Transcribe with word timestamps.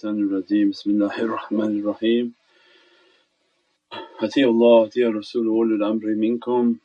الشيطان 0.00 0.16
الرجيم 0.24 0.70
بسم 0.70 0.90
الله 0.90 1.16
الرحمن 1.26 1.72
الرحيم 1.80 2.26
أطيع 4.26 4.46
الله 4.48 4.76
أطيع 4.86 5.06
الرسول 5.08 5.48
وأولي 5.48 5.74
الأمر 5.74 6.06
منكم 6.14 6.78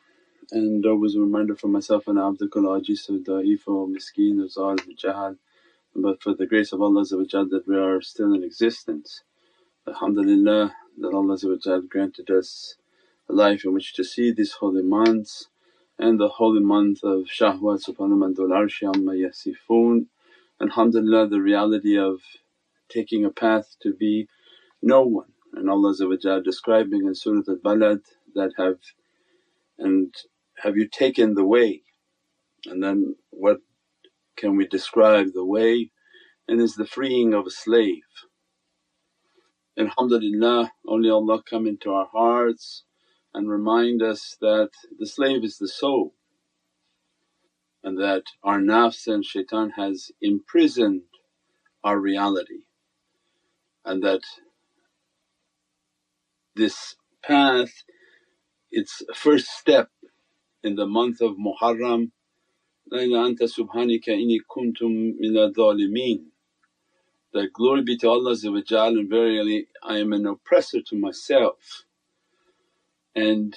and 0.51 0.85
always 0.85 1.15
a 1.15 1.21
reminder 1.21 1.55
for 1.55 1.69
myself 1.69 2.09
and 2.09 2.19
Abdul 2.19 2.49
Ajis 2.49 3.07
of 3.07 3.15
Da'if 3.23 3.61
or 3.67 3.87
Miskeen 3.87 4.43
or 4.43 4.49
Zal 4.49 4.75
Jahal 5.01 5.37
but 5.95 6.21
for 6.21 6.33
the 6.33 6.45
grace 6.45 6.73
of 6.73 6.81
Allah 6.81 7.05
that 7.05 7.63
we 7.65 7.77
are 7.77 8.01
still 8.01 8.33
in 8.33 8.43
existence. 8.43 9.23
Alhamdulillah 9.87 10.75
that 10.97 11.13
Allah 11.13 11.81
granted 11.87 12.29
us 12.29 12.75
a 13.29 13.33
life 13.33 13.63
in 13.63 13.73
which 13.73 13.93
to 13.93 14.03
see 14.03 14.31
these 14.33 14.51
holy 14.51 14.83
months 14.83 15.47
and 15.97 16.19
the 16.19 16.27
holy 16.27 16.59
month 16.59 17.05
of 17.05 17.19
Shahwat 17.37 17.85
subhana 17.85 18.17
man 18.17 18.33
dul 18.33 18.49
arshi 18.49 18.83
amma 18.93 19.13
yasifoon. 19.13 20.07
Alhamdulillah 20.59 21.29
the 21.29 21.39
reality 21.39 21.97
of 21.97 22.19
taking 22.88 23.24
a 23.24 23.30
path 23.30 23.76
to 23.82 23.92
be 23.92 24.28
no 24.82 25.02
one. 25.02 25.32
And 25.54 25.70
Allah 25.70 25.94
describing 26.44 27.06
in 27.06 27.14
Surat 27.14 27.48
al-Balad 27.48 28.00
that 28.34 28.52
have 28.58 28.76
and 29.78 30.14
have 30.58 30.76
you 30.76 30.88
taken 30.88 31.34
the 31.34 31.44
way? 31.44 31.82
And 32.66 32.82
then 32.82 33.16
what 33.30 33.58
can 34.36 34.56
we 34.56 34.66
describe 34.66 35.32
the 35.32 35.44
way? 35.44 35.90
And 36.48 36.60
is 36.60 36.74
the 36.74 36.86
freeing 36.86 37.34
of 37.34 37.46
a 37.46 37.50
slave. 37.50 38.02
Alhamdulillah 39.78 40.72
only 40.86 41.10
Allah 41.10 41.42
come 41.48 41.66
into 41.66 41.90
our 41.90 42.08
hearts 42.10 42.84
and 43.34 43.50
remind 43.50 44.02
us 44.02 44.36
that 44.40 44.70
the 44.98 45.06
slave 45.06 45.44
is 45.44 45.58
the 45.58 45.68
soul. 45.68 46.14
And 47.82 47.98
that 47.98 48.24
our 48.42 48.58
nafs 48.58 49.06
and 49.06 49.24
shaitan 49.24 49.70
has 49.70 50.10
imprisoned 50.20 51.02
our 51.84 52.00
reality 52.00 52.64
and 53.86 54.02
that 54.02 54.22
this 56.56 56.96
path 57.24 57.72
its 58.70 59.02
first 59.14 59.48
step 59.48 59.88
in 60.62 60.74
the 60.76 60.86
month 60.86 61.20
of 61.20 61.36
Muharram, 61.36 62.10
Laila 62.90 63.30
anta 63.30 63.44
subhanaka 63.44 64.08
inni 64.08 64.38
kuntum 64.50 65.14
mina 65.18 65.50
dhalimeen 65.52 66.26
that 67.36 67.52
glory 67.52 67.82
be 67.82 67.96
to 67.98 68.08
Allah 68.08 68.34
and 68.44 69.10
verily 69.10 69.68
I 69.82 69.98
am 69.98 70.12
an 70.14 70.26
oppressor 70.26 70.80
to 70.80 70.96
myself. 70.96 71.84
And 73.14 73.54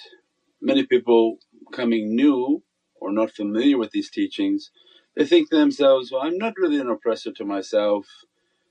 many 0.62 0.86
people 0.86 1.38
coming 1.72 2.16
new 2.16 2.64
or 3.00 3.12
not 3.12 3.32
familiar 3.32 3.78
with 3.78 3.92
these 3.92 4.10
teachings, 4.10 4.72
they 5.16 5.26
think 5.26 5.50
to 5.50 5.58
themselves, 5.58 6.12
well 6.12 6.24
I'm 6.24 6.38
not 6.38 6.54
really 6.58 6.80
an 6.80 6.90
oppressor 6.90 7.32
to 7.34 7.46
myself, 7.46 8.06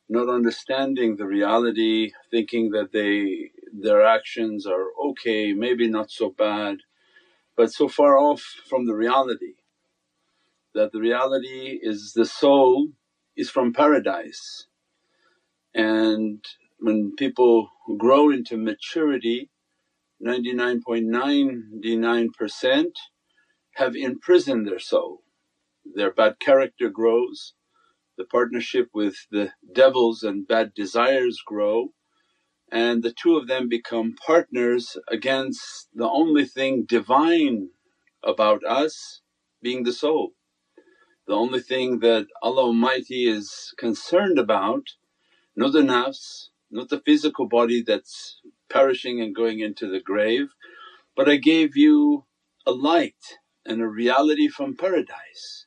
not 0.09 0.28
understanding 0.28 1.17
the 1.17 1.27
reality, 1.27 2.12
thinking 2.31 2.70
that 2.70 2.92
they 2.92 3.51
their 3.73 4.05
actions 4.05 4.67
are 4.67 4.87
okay, 5.11 5.53
maybe 5.53 5.89
not 5.89 6.11
so 6.11 6.31
bad, 6.31 6.78
but 7.56 7.73
so 7.73 7.89
far 7.89 8.19
off 8.19 8.42
from 8.69 8.86
the 8.86 8.95
reality 8.95 9.55
that 10.75 10.92
the 10.92 11.01
reality 11.01 11.79
is 11.83 12.12
the 12.14 12.27
soul 12.27 12.91
is 13.36 13.51
from 13.51 13.73
paradise. 13.73 14.69
And 15.75 16.45
when 16.79 17.17
people 17.17 17.70
grow 17.98 18.31
into 18.31 18.56
maturity, 18.56 19.51
99.99% 20.25 22.86
have 23.75 23.97
imprisoned 23.97 24.67
their 24.67 24.79
soul. 24.79 25.23
Their 25.95 26.12
bad 26.12 26.39
character 26.41 26.91
grows, 26.91 27.55
the 28.19 28.27
partnership 28.27 28.90
with 28.95 29.17
the 29.33 29.52
devils 29.74 30.24
and 30.24 30.48
bad 30.48 30.74
desires 30.74 31.40
grow 31.46 31.90
and 32.73 33.02
the 33.02 33.12
two 33.12 33.36
of 33.36 33.46
them 33.48 33.68
become 33.68 34.14
partners 34.27 34.96
against 35.08 35.89
the 35.95 36.08
only 36.08 36.45
thing 36.45 36.84
divine 36.84 37.70
about 38.24 38.64
us 38.64 39.20
being 39.62 39.84
the 39.84 39.92
soul. 39.92 40.33
The 41.27 41.34
only 41.34 41.61
thing 41.61 42.01
that 42.01 42.27
Allah 42.42 42.64
Almighty 42.64 43.27
is 43.28 43.74
concerned 43.78 44.39
about, 44.39 44.84
not 45.57 45.73
the 45.73 45.80
nafs, 45.83 46.48
not 46.70 46.90
the 46.90 47.01
physical 47.01 47.48
body 47.48 47.83
that's 47.83 48.40
perishing 48.70 49.20
and 49.20 49.34
going 49.34 49.61
into 49.61 49.90
the 49.90 50.01
grave, 50.01 50.48
but 51.17 51.28
I 51.30 51.36
gave 51.36 51.77
you 51.77 52.27
a 52.67 52.73
light 52.73 53.39
and 53.67 53.83
a 53.83 53.89
reality 53.89 54.48
from 54.48 54.77
paradise, 54.77 55.67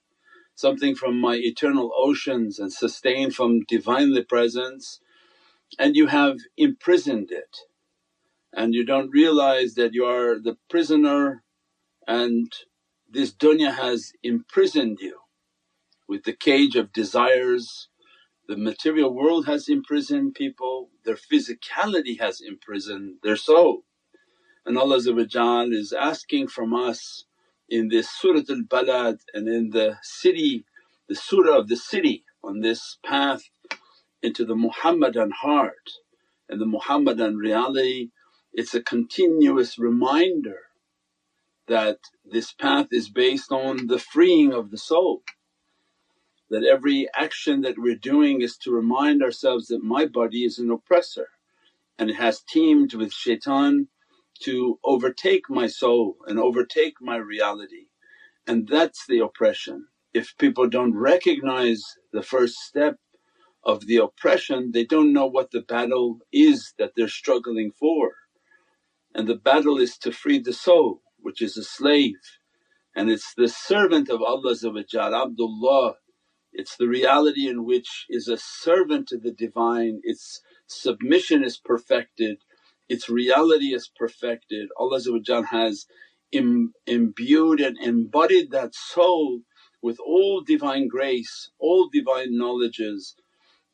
something 0.61 0.95
from 0.95 1.19
my 1.19 1.35
eternal 1.35 1.91
oceans 1.97 2.59
and 2.59 2.71
sustained 2.71 3.35
from 3.35 3.65
Divinely 3.67 4.23
Presence 4.23 5.01
and 5.79 5.95
you 5.95 6.07
have 6.07 6.37
imprisoned 6.57 7.31
it 7.31 7.57
and 8.53 8.73
you 8.75 8.85
don't 8.85 9.09
realize 9.11 9.75
that 9.75 9.93
you 9.93 10.05
are 10.05 10.39
the 10.39 10.57
prisoner 10.69 11.43
and 12.07 12.51
this 13.09 13.33
dunya 13.33 13.75
has 13.75 14.13
imprisoned 14.23 14.99
you 15.01 15.19
with 16.07 16.23
the 16.23 16.33
cage 16.33 16.75
of 16.75 16.93
desires. 16.93 17.89
The 18.47 18.57
material 18.57 19.13
world 19.13 19.45
has 19.47 19.69
imprisoned 19.69 20.35
people, 20.35 20.89
their 21.05 21.15
physicality 21.15 22.19
has 22.19 22.41
imprisoned 22.41 23.17
their 23.23 23.37
soul. 23.37 23.85
And 24.65 24.77
Allah 24.77 24.97
is 24.97 25.93
asking 25.93 26.47
from 26.49 26.73
us 26.73 27.25
in 27.71 27.87
this 27.87 28.09
Surat 28.09 28.49
al-Balad 28.49 29.19
and 29.33 29.47
in 29.47 29.71
the 29.71 29.97
city, 30.03 30.65
the 31.09 31.15
surah 31.15 31.57
of 31.57 31.69
the 31.69 31.77
city 31.77 32.25
on 32.43 32.59
this 32.59 32.97
path 33.03 33.43
into 34.21 34.45
the 34.45 34.55
Muhammadan 34.55 35.31
heart 35.31 35.89
and 36.49 36.61
the 36.61 36.65
Muhammadan 36.65 37.37
reality 37.37 38.09
it's 38.53 38.73
a 38.73 38.83
continuous 38.83 39.79
reminder 39.79 40.59
that 41.67 41.99
this 42.25 42.51
path 42.51 42.87
is 42.91 43.09
based 43.09 43.51
on 43.51 43.87
the 43.87 43.99
freeing 43.99 44.51
of 44.51 44.71
the 44.71 44.77
soul. 44.77 45.23
That 46.49 46.65
every 46.65 47.07
action 47.15 47.61
that 47.61 47.75
we're 47.77 47.95
doing 47.95 48.41
is 48.41 48.57
to 48.57 48.71
remind 48.71 49.23
ourselves 49.23 49.67
that 49.67 49.83
my 49.83 50.05
body 50.05 50.43
is 50.43 50.59
an 50.59 50.69
oppressor 50.69 51.29
and 51.97 52.09
it 52.09 52.17
has 52.17 52.41
teamed 52.41 52.93
with 52.93 53.13
shaitan 53.13 53.87
to 54.43 54.79
overtake 54.83 55.49
my 55.49 55.67
soul 55.67 56.17
and 56.27 56.39
overtake 56.39 56.95
my 57.01 57.17
reality 57.17 57.87
and 58.47 58.67
that's 58.67 59.05
the 59.07 59.19
oppression. 59.19 59.87
If 60.13 60.37
people 60.37 60.67
don't 60.67 60.95
recognize 60.95 61.83
the 62.11 62.23
first 62.23 62.55
step 62.55 62.97
of 63.63 63.87
the 63.87 63.97
oppression 63.97 64.71
they 64.73 64.85
don't 64.85 65.13
know 65.13 65.27
what 65.27 65.51
the 65.51 65.61
battle 65.61 66.19
is 66.33 66.73
that 66.79 66.93
they're 66.95 67.07
struggling 67.07 67.71
for. 67.79 68.11
And 69.15 69.27
the 69.27 69.35
battle 69.35 69.77
is 69.79 69.97
to 69.99 70.11
free 70.11 70.39
the 70.39 70.53
soul 70.53 71.01
which 71.19 71.41
is 71.41 71.57
a 71.57 71.63
slave 71.63 72.15
and 72.95 73.09
it's 73.09 73.33
the 73.35 73.47
servant 73.47 74.09
of 74.09 74.21
Allah 74.21 74.55
Abdullah. 74.55 75.95
It's 76.53 76.75
the 76.77 76.87
reality 76.87 77.47
in 77.47 77.63
which 77.65 78.05
is 78.09 78.27
a 78.27 78.37
servant 78.37 79.07
to 79.09 79.17
the 79.17 79.31
Divine, 79.31 80.01
its 80.03 80.41
submission 80.67 81.43
is 81.43 81.57
perfected, 81.57 82.39
its 82.91 83.09
reality 83.09 83.73
is 83.75 83.89
perfected. 83.95 84.69
Allah 84.77 85.01
has 85.51 85.87
Im- 86.33 86.73
imbued 86.87 87.61
and 87.61 87.77
embodied 87.79 88.51
that 88.51 88.75
soul 88.75 89.41
with 89.81 89.99
all 89.99 90.41
divine 90.41 90.87
grace, 90.89 91.51
all 91.59 91.89
divine 91.91 92.37
knowledges, 92.37 93.15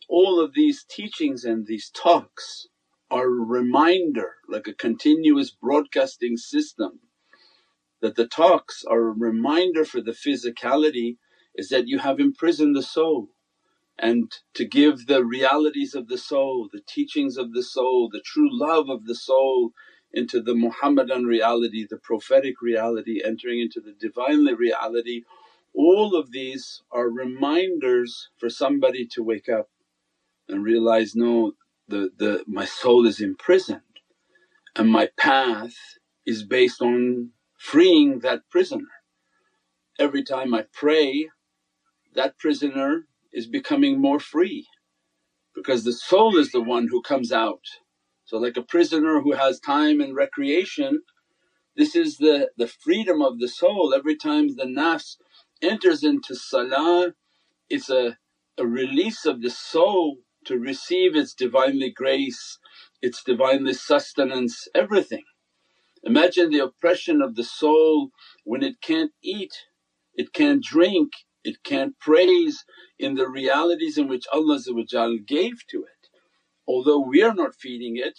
all 0.10 0.40
of 0.42 0.54
these 0.56 0.86
teachings 0.90 1.46
and 1.46 1.68
these 1.68 1.90
talks 1.92 2.68
are 3.12 3.28
a 3.28 3.30
reminder 3.60 4.34
like 4.50 4.68
a 4.68 4.74
continuous 4.76 5.52
broadcasting 5.52 6.38
system 6.38 7.02
that 8.02 8.16
the 8.18 8.28
talks 8.28 8.84
are 8.86 9.10
a 9.10 9.14
reminder 9.14 9.86
for 9.86 10.02
the 10.02 10.14
physicality 10.14 11.18
is 11.56 11.70
that 11.70 11.88
you 11.88 12.00
have 12.00 12.20
imprisoned 12.22 12.76
the 12.76 12.84
soul 12.84 13.30
and 14.00 14.32
to 14.56 14.66
give 14.66 15.08
the 15.08 15.24
realities 15.26 15.96
of 15.96 16.08
the 16.08 16.18
soul, 16.18 16.70
the 16.72 16.82
teachings 16.88 17.38
of 17.38 17.54
the 17.54 17.64
soul, 17.64 18.10
the 18.12 18.22
true 18.26 18.50
love 18.52 18.90
of 18.90 19.06
the 19.06 19.16
soul 19.16 19.72
into 20.14 20.42
the 20.42 20.56
Muhammadan 20.56 21.26
reality, 21.26 21.86
the 21.90 21.98
prophetic 21.98 22.62
reality, 22.62 23.22
entering 23.24 23.60
into 23.62 23.82
the 23.82 23.94
Divinely 23.94 24.54
reality. 24.54 25.24
All 25.74 26.16
of 26.16 26.32
these 26.32 26.84
are 26.92 27.10
reminders 27.10 28.30
for 28.38 28.50
somebody 28.50 29.08
to 29.14 29.24
wake 29.24 29.50
up 29.50 29.70
and 30.50 30.64
realize 30.64 31.16
no 31.16 31.54
the, 31.88 32.12
the 32.18 32.44
my 32.48 32.66
soul 32.66 33.08
is 33.08 33.22
imprisoned 33.22 33.82
and 34.76 34.90
my 34.92 35.10
path 35.18 35.76
is 36.26 36.44
based 36.44 36.82
on 36.82 37.32
freeing 37.58 38.20
that 38.20 38.42
prisoner. 38.52 38.88
Every 40.00 40.24
time 40.24 40.54
I 40.54 40.66
pray 40.74 41.30
that 42.16 42.38
prisoner 42.40 43.08
is 43.38 43.48
becoming 43.48 44.02
more 44.02 44.20
free 44.20 44.68
because 45.56 45.84
the 45.86 45.94
soul 45.94 46.38
is 46.38 46.52
the 46.52 46.62
one 46.62 46.88
who 46.92 47.02
comes 47.02 47.32
out. 47.32 47.64
So 48.26 48.38
like 48.38 48.58
a 48.58 48.64
prisoner 48.64 49.22
who 49.22 49.34
has 49.34 49.60
time 49.62 50.02
and 50.02 50.16
recreation 50.16 51.02
this 51.78 51.96
is 51.96 52.18
the, 52.18 52.50
the 52.58 52.68
freedom 52.68 53.22
of 53.22 53.40
the 53.40 53.48
soul 53.48 53.94
every 53.96 54.16
time 54.18 54.50
the 54.56 54.66
nafs 54.66 55.18
enters 55.64 56.04
into 56.04 56.36
salah 56.36 57.10
it's 57.70 57.90
a, 57.90 58.18
a 58.58 58.66
release 58.68 59.26
of 59.26 59.42
the 59.42 59.50
soul 59.50 60.18
to 60.46 60.60
receive 60.60 61.16
its 61.16 61.34
Divinely 61.34 61.92
grace, 61.92 62.60
its 63.02 63.24
Divinely 63.24 63.74
sustenance, 63.74 64.68
everything. 64.76 65.24
Imagine 66.04 66.52
the 66.52 66.60
oppression 66.64 67.22
of 67.22 67.36
the 67.36 67.44
soul 67.44 68.12
when 68.46 68.64
it 68.64 68.82
can't 68.82 69.12
eat, 69.24 69.54
it 70.16 70.34
can't 70.34 70.64
drink, 70.64 71.12
it 71.48 71.64
can't 71.64 72.00
praise 72.00 72.66
in 73.00 73.16
the 73.16 73.30
realities 73.30 73.98
in 73.98 74.10
which 74.10 74.26
Allah 74.34 74.60
gave 75.28 75.68
to 75.70 75.84
it. 75.84 76.10
Although 76.68 77.02
we 77.02 77.24
are 77.24 77.36
not 77.36 77.56
feeding 77.56 77.98
it 77.98 78.16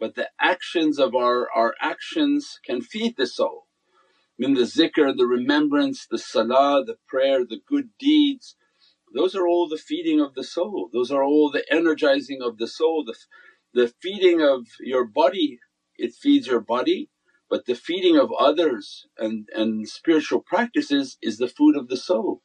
but 0.00 0.16
the 0.16 0.30
actions 0.40 1.00
of 1.00 1.16
our, 1.16 1.48
our 1.56 1.74
actions 1.82 2.60
can 2.66 2.82
feed 2.82 3.16
the 3.18 3.26
soul. 3.28 3.66
In 4.38 4.54
the 4.54 4.62
zikr, 4.62 5.16
the 5.16 5.26
remembrance, 5.26 6.06
the 6.10 6.18
salah, 6.18 6.84
the 6.86 6.98
prayer, 7.08 7.46
the 7.46 7.60
good 7.68 7.90
deeds, 7.98 8.56
those 9.14 9.36
are 9.36 9.48
all 9.48 9.68
the 9.68 9.78
feeding 9.78 10.20
of 10.20 10.34
the 10.34 10.44
soul, 10.44 10.90
those 10.92 11.10
are 11.12 11.24
all 11.24 11.50
the 11.50 11.64
energizing 11.72 12.42
of 12.42 12.58
the 12.58 12.68
soul. 12.68 13.04
The, 13.06 13.16
the 13.74 13.94
feeding 14.02 14.42
of 14.42 14.66
your 14.80 15.06
body, 15.06 15.60
it 15.98 16.14
feeds 16.14 16.48
your 16.48 16.60
body, 16.62 17.10
but 17.50 17.66
the 17.66 17.76
feeding 17.76 18.18
of 18.18 18.32
others 18.38 19.06
and, 19.18 19.48
and 19.54 19.88
spiritual 19.88 20.42
practices 20.42 21.18
is 21.22 21.38
the 21.38 21.48
food 21.48 21.76
of 21.76 21.88
the 21.88 21.98
soul. 21.98 22.42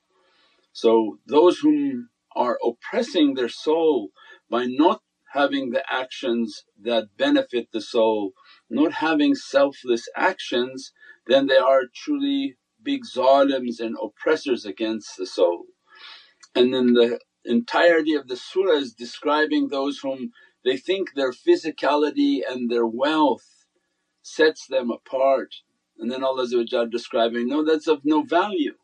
So 0.71 1.19
those 1.27 1.59
whom 1.59 2.09
are 2.35 2.57
oppressing 2.65 3.33
their 3.33 3.49
soul 3.49 4.11
by 4.49 4.65
not 4.65 5.01
having 5.33 5.71
the 5.71 5.83
actions 5.91 6.63
that 6.81 7.17
benefit 7.17 7.67
the 7.71 7.81
soul, 7.81 8.33
not 8.69 8.93
having 8.93 9.35
selfless 9.35 10.07
actions, 10.15 10.91
then 11.27 11.47
they 11.47 11.57
are 11.57 11.83
truly 11.93 12.57
big 12.81 13.01
zalims 13.05 13.79
and 13.79 13.95
oppressors 14.01 14.65
against 14.65 15.17
the 15.17 15.25
soul. 15.25 15.65
And 16.55 16.73
then 16.73 16.93
the 16.93 17.19
entirety 17.45 18.15
of 18.15 18.27
the 18.27 18.37
surah 18.37 18.77
is 18.77 18.93
describing 18.93 19.67
those 19.67 19.99
whom 19.99 20.31
they 20.65 20.77
think 20.77 21.13
their 21.13 21.31
physicality 21.31 22.39
and 22.47 22.69
their 22.69 22.87
wealth 22.87 23.65
sets 24.21 24.67
them 24.67 24.91
apart. 24.91 25.55
And 25.97 26.11
then 26.11 26.23
Allah 26.23 26.47
describing, 26.89 27.47
no 27.47 27.63
that's 27.63 27.87
of 27.87 28.01
no 28.03 28.23
value. 28.23 28.75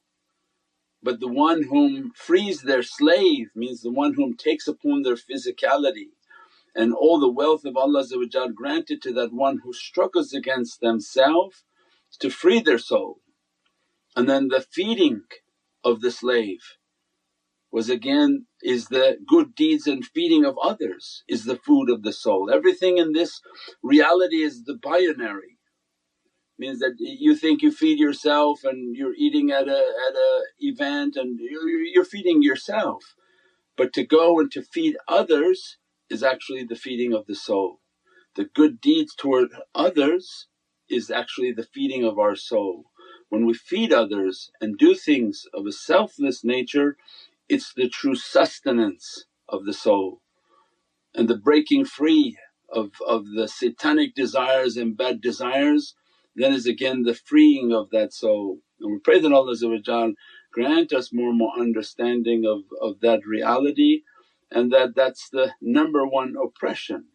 But 1.05 1.19
the 1.19 1.27
one 1.27 1.61
whom 1.61 2.13
frees 2.15 2.63
their 2.63 2.81
slave 2.81 3.51
means 3.53 3.81
the 3.81 3.91
one 3.91 4.15
whom 4.15 4.35
takes 4.35 4.67
upon 4.67 5.03
their 5.03 5.15
physicality 5.15 6.09
and 6.75 6.95
all 6.95 7.19
the 7.19 7.31
wealth 7.31 7.63
of 7.63 7.77
Allah 7.77 8.03
granted 8.55 9.03
to 9.03 9.13
that 9.13 9.31
one 9.31 9.59
who 9.63 9.71
struggles 9.71 10.33
against 10.33 10.81
themselves 10.81 11.63
to 12.21 12.31
free 12.31 12.59
their 12.59 12.79
soul. 12.79 13.19
And 14.15 14.27
then 14.27 14.47
the 14.47 14.61
feeding 14.61 15.21
of 15.83 16.01
the 16.01 16.09
slave 16.09 16.63
was 17.71 17.87
again 17.87 18.47
is 18.63 18.87
the 18.87 19.19
good 19.27 19.53
deeds 19.53 19.85
and 19.85 20.03
feeding 20.03 20.43
of 20.43 20.57
others 20.57 21.23
is 21.27 21.45
the 21.45 21.57
food 21.57 21.91
of 21.91 22.01
the 22.01 22.13
soul. 22.13 22.49
Everything 22.51 22.97
in 22.97 23.13
this 23.13 23.41
reality 23.83 24.41
is 24.41 24.63
the 24.63 24.79
binary 24.81 25.54
means 26.59 26.79
that 26.79 26.95
you 26.99 27.35
think 27.35 27.61
you 27.61 27.71
feed 27.71 27.99
yourself 27.99 28.63
and 28.65 28.95
you're 28.95 29.15
eating 29.17 29.51
at 29.51 29.67
a 29.67 29.71
at 30.07 30.15
a 30.15 30.41
event 30.59 31.15
and 31.17 31.39
you're, 31.39 31.69
feeding 32.05 32.43
yourself 32.43 33.03
but 33.77 33.93
to 33.95 34.05
go 34.05 34.39
and 34.39 34.51
to 34.53 34.63
feed 34.63 34.97
others 35.09 35.77
is 36.11 36.23
actually 36.23 36.65
the 36.65 36.77
feeding 36.77 37.13
of 37.13 37.27
the 37.27 37.35
soul. 37.35 37.81
The 38.35 38.45
good 38.45 38.81
deeds 38.81 39.15
toward 39.15 39.49
others 39.75 40.47
is 40.89 41.11
actually 41.11 41.53
the 41.53 41.63
feeding 41.73 42.05
of 42.05 42.19
our 42.19 42.35
soul. 42.35 42.85
When 43.29 43.45
we 43.47 43.55
feed 43.55 43.93
others 43.93 44.51
and 44.61 44.77
do 44.77 44.95
things 44.95 45.45
of 45.53 45.67
a 45.67 45.73
selfless 45.73 46.43
nature, 46.45 46.97
it's 47.49 47.73
the 47.73 47.89
true 47.89 48.15
sustenance 48.15 49.25
of 49.49 49.65
the 49.65 49.73
soul 49.73 50.21
and 51.15 51.27
the 51.29 51.37
breaking 51.37 51.85
free 51.85 52.37
of, 52.69 52.91
of 53.07 53.25
the 53.35 53.47
satanic 53.47 54.15
desires 54.15 54.77
and 54.77 54.97
bad 54.97 55.21
desires 55.21 55.95
then 56.35 56.53
is 56.53 56.65
again 56.65 57.03
the 57.03 57.13
freeing 57.13 57.71
of 57.71 57.89
that 57.91 58.13
soul. 58.13 58.59
And 58.79 58.91
we 58.91 58.99
pray 58.99 59.19
that 59.19 59.31
Allah 59.31 59.55
grant 60.51 60.93
us 60.93 61.13
more 61.13 61.29
and 61.29 61.37
more 61.37 61.59
understanding 61.59 62.45
of, 62.45 62.63
of 62.81 62.99
that 63.01 63.25
reality 63.25 64.01
and 64.51 64.71
that 64.71 64.95
that's 64.95 65.29
the 65.29 65.53
number 65.61 66.05
one 66.05 66.35
oppression. 66.41 67.05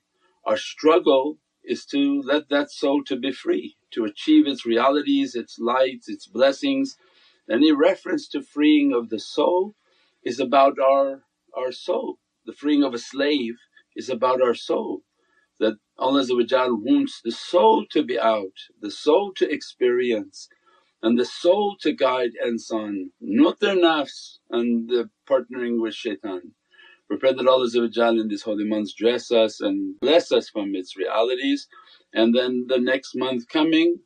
Our 0.44 0.56
struggle 0.56 1.38
is 1.64 1.84
to 1.86 2.22
let 2.22 2.48
that 2.48 2.70
soul 2.70 3.04
to 3.04 3.16
be 3.16 3.32
free, 3.32 3.76
to 3.92 4.04
achieve 4.04 4.46
its 4.46 4.66
realities, 4.66 5.34
its 5.34 5.58
lights, 5.58 6.08
its 6.08 6.26
blessings. 6.26 6.96
Any 7.50 7.72
reference 7.72 8.28
to 8.28 8.42
freeing 8.42 8.92
of 8.92 9.10
the 9.10 9.18
soul 9.18 9.74
is 10.24 10.40
about 10.40 10.78
our, 10.78 11.22
our 11.56 11.72
soul. 11.72 12.18
The 12.46 12.52
freeing 12.52 12.82
of 12.82 12.94
a 12.94 12.98
slave 12.98 13.56
is 13.94 14.08
about 14.08 14.42
our 14.42 14.54
soul 14.54 15.02
that 15.58 15.78
Allah 16.00 16.24
wants 16.28 17.20
the 17.22 17.30
soul 17.30 17.84
to 17.90 18.02
be 18.02 18.18
out, 18.18 18.56
the 18.80 18.90
soul 18.90 19.32
to 19.34 19.50
experience 19.50 20.48
and 21.02 21.18
the 21.18 21.24
soul 21.26 21.76
to 21.80 21.92
guide 21.92 22.32
insan, 22.44 23.10
not 23.20 23.60
their 23.60 23.76
nafs 23.76 24.38
and 24.50 24.88
the 24.88 25.10
partnering 25.28 25.80
with 25.80 25.94
shaitan. 25.94 26.54
We 27.08 27.16
pray 27.16 27.34
that 27.34 27.46
Allah 27.46 27.68
in 28.18 28.28
these 28.28 28.42
holy 28.42 28.64
months 28.64 28.94
dress 28.94 29.30
us 29.30 29.60
and 29.60 29.98
bless 30.00 30.32
us 30.32 30.48
from 30.48 30.74
its 30.74 30.96
realities. 30.96 31.68
And 32.14 32.34
then 32.34 32.66
the 32.68 32.78
next 32.78 33.14
month 33.14 33.48
coming 33.48 33.98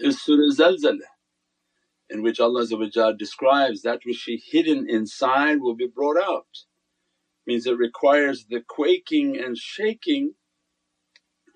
is 0.00 0.22
Surah 0.22 0.52
Zalzala 0.52 1.08
in 2.10 2.22
which 2.22 2.40
Allah 2.40 2.66
describes 3.16 3.82
that 3.82 4.00
which 4.04 4.28
is 4.28 4.44
hidden 4.50 4.88
inside 4.88 5.60
will 5.60 5.74
be 5.76 5.86
brought 5.86 6.18
out. 6.22 6.46
Means 7.46 7.66
it 7.66 7.76
requires 7.76 8.46
the 8.48 8.62
quaking 8.66 9.38
and 9.38 9.56
shaking 9.56 10.34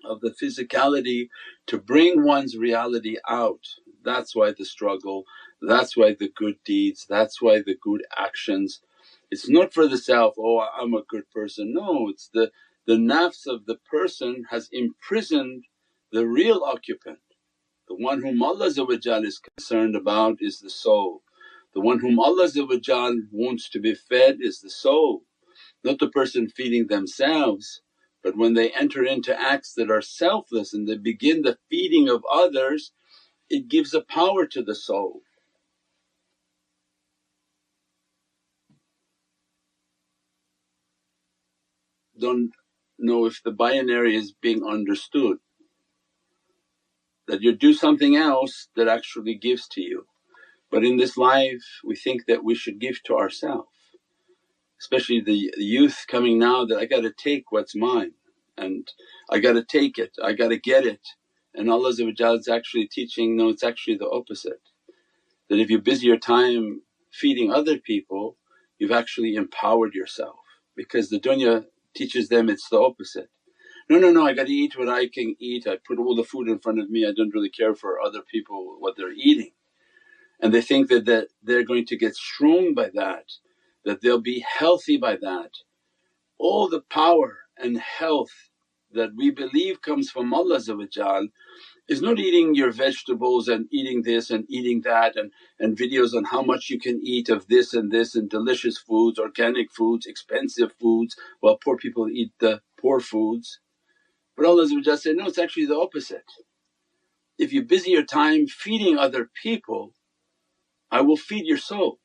of 0.05 0.21
the 0.21 0.31
physicality 0.31 1.29
to 1.67 1.77
bring 1.77 2.23
one's 2.23 2.57
reality 2.57 3.17
out. 3.27 3.65
That's 4.03 4.35
why 4.35 4.53
the 4.57 4.65
struggle, 4.65 5.25
that's 5.61 5.97
why 5.97 6.15
the 6.19 6.31
good 6.35 6.57
deeds, 6.65 7.05
that's 7.09 7.41
why 7.41 7.59
the 7.59 7.75
good 7.81 8.03
actions 8.17 8.79
it's 9.31 9.47
not 9.49 9.73
for 9.73 9.87
the 9.87 9.97
self, 9.97 10.35
oh 10.39 10.59
I'm 10.59 10.93
a 10.95 11.03
good 11.03 11.29
person, 11.31 11.73
no 11.73 12.09
it's 12.09 12.29
the, 12.33 12.51
the 12.87 12.95
nafs 12.95 13.45
of 13.45 13.65
the 13.65 13.75
person 13.75 14.45
has 14.49 14.69
imprisoned 14.71 15.65
the 16.11 16.27
real 16.27 16.63
occupant. 16.63 17.19
The 17.87 17.95
one 17.95 18.21
whom 18.21 18.41
Allah 18.41 18.67
is 18.67 19.39
concerned 19.57 19.95
about 19.95 20.37
is 20.41 20.59
the 20.59 20.69
soul. 20.69 21.21
The 21.75 21.81
one 21.81 21.99
whom 21.99 22.19
Allah 22.19 22.49
wants 23.31 23.69
to 23.69 23.79
be 23.79 23.93
fed 23.93 24.37
is 24.41 24.61
the 24.61 24.69
soul, 24.71 25.23
not 25.83 25.99
the 25.99 26.09
person 26.09 26.49
feeding 26.49 26.87
themselves. 26.87 27.81
But 28.23 28.37
when 28.37 28.53
they 28.53 28.71
enter 28.71 29.03
into 29.03 29.39
acts 29.39 29.73
that 29.75 29.89
are 29.89 30.01
selfless 30.01 30.73
and 30.73 30.87
they 30.87 30.97
begin 30.97 31.41
the 31.41 31.57
feeding 31.69 32.09
of 32.09 32.23
others, 32.31 32.91
it 33.49 33.69
gives 33.69 33.93
a 33.93 34.01
power 34.01 34.45
to 34.47 34.61
the 34.61 34.75
soul. 34.75 35.21
don't 42.19 42.51
know 42.97 43.25
if 43.25 43.41
the 43.43 43.51
binary 43.51 44.15
is 44.15 44.33
being 44.33 44.63
understood 44.63 45.37
that 47.27 47.41
you 47.41 47.55
do 47.55 47.73
something 47.73 48.15
else 48.15 48.67
that 48.75 48.87
actually 48.87 49.35
gives 49.35 49.67
to 49.69 49.81
you. 49.81 50.05
But 50.71 50.83
in 50.83 50.97
this 50.97 51.17
life 51.17 51.63
we 51.83 51.95
think 51.95 52.25
that 52.25 52.43
we 52.43 52.55
should 52.55 52.79
give 52.79 53.01
to 53.03 53.15
ourselves, 53.15 53.69
especially 54.79 55.21
the, 55.21 55.53
youth 55.57 56.05
coming 56.07 56.39
now 56.39 56.65
that 56.65 56.77
I 56.77 56.85
gotta 56.85 57.11
take 57.11 57.51
what's 57.51 57.75
mine 57.75 58.13
and 58.57 58.87
I 59.29 59.39
gotta 59.39 59.63
take 59.63 59.97
it, 59.97 60.11
I 60.23 60.33
gotta 60.33 60.57
get 60.57 60.85
it. 60.85 61.01
And 61.53 61.69
Allah 61.69 61.89
is 61.89 62.47
actually 62.47 62.87
teaching, 62.87 63.35
no 63.35 63.49
it's 63.49 63.63
actually 63.63 63.97
the 63.97 64.09
opposite. 64.09 64.61
That 65.49 65.59
if 65.59 65.69
you 65.69 65.81
busy 65.81 66.07
your 66.07 66.19
time 66.19 66.81
feeding 67.11 67.51
other 67.51 67.77
people 67.77 68.37
you've 68.79 68.91
actually 68.91 69.35
empowered 69.35 69.93
yourself 69.93 70.37
because 70.75 71.09
the 71.09 71.19
dunya 71.19 71.65
teaches 71.95 72.29
them 72.29 72.49
it's 72.49 72.69
the 72.69 72.79
opposite. 72.79 73.29
No, 73.89 73.97
no, 73.97 74.11
no, 74.11 74.25
I 74.25 74.33
gotta 74.33 74.51
eat 74.51 74.77
what 74.77 74.87
I 74.87 75.07
can 75.07 75.35
eat, 75.39 75.67
I 75.67 75.77
put 75.85 75.99
all 75.99 76.15
the 76.15 76.23
food 76.23 76.47
in 76.47 76.59
front 76.59 76.79
of 76.79 76.89
me, 76.89 77.05
I 77.05 77.11
don't 77.11 77.33
really 77.33 77.49
care 77.49 77.75
for 77.75 77.99
other 77.99 78.21
people 78.21 78.77
what 78.79 78.95
they're 78.95 79.11
eating. 79.11 79.51
And 80.39 80.53
they 80.53 80.61
think 80.61 80.89
that, 80.89 81.05
that 81.05 81.27
they're 81.43 81.65
going 81.65 81.85
to 81.87 81.97
get 81.97 82.15
strong 82.15 82.73
by 82.73 82.89
that, 82.93 83.25
that 83.85 84.01
they'll 84.01 84.21
be 84.21 84.45
healthy 84.59 84.97
by 84.97 85.17
that. 85.17 85.51
All 86.39 86.69
the 86.69 86.81
power 86.89 87.39
and 87.57 87.77
health 87.79 88.31
that 88.91 89.11
we 89.15 89.31
believe 89.31 89.81
comes 89.81 90.09
from 90.09 90.33
Allah 90.33 90.59
is 91.89 92.01
not 92.01 92.19
eating 92.19 92.55
your 92.55 92.71
vegetables 92.71 93.47
and 93.47 93.67
eating 93.71 94.03
this 94.03 94.29
and 94.29 94.45
eating 94.49 94.81
that 94.81 95.15
and, 95.17 95.31
and 95.59 95.77
videos 95.77 96.13
on 96.15 96.25
how 96.25 96.41
much 96.41 96.69
you 96.69 96.79
can 96.79 96.99
eat 97.03 97.29
of 97.29 97.47
this 97.47 97.73
and 97.73 97.91
this 97.91 98.15
and 98.15 98.29
delicious 98.29 98.77
foods, 98.77 99.19
organic 99.19 99.71
foods, 99.71 100.05
expensive 100.07 100.73
foods 100.79 101.15
while 101.41 101.57
poor 101.57 101.77
people 101.77 102.09
eat 102.09 102.31
the 102.39 102.61
poor 102.79 102.99
foods. 102.99 103.59
But 104.37 104.45
Allah 104.45 104.67
said, 104.97 105.17
no 105.17 105.27
it's 105.27 105.39
actually 105.39 105.67
the 105.67 105.77
opposite. 105.77 106.31
If 107.37 107.53
you 107.53 107.63
busy 107.63 107.91
your 107.91 108.05
time 108.05 108.47
feeding 108.47 108.97
other 108.97 109.29
people 109.43 109.93
I 110.91 111.01
will 111.01 111.17
feed 111.17 111.45
your 111.45 111.57
soul, 111.57 111.99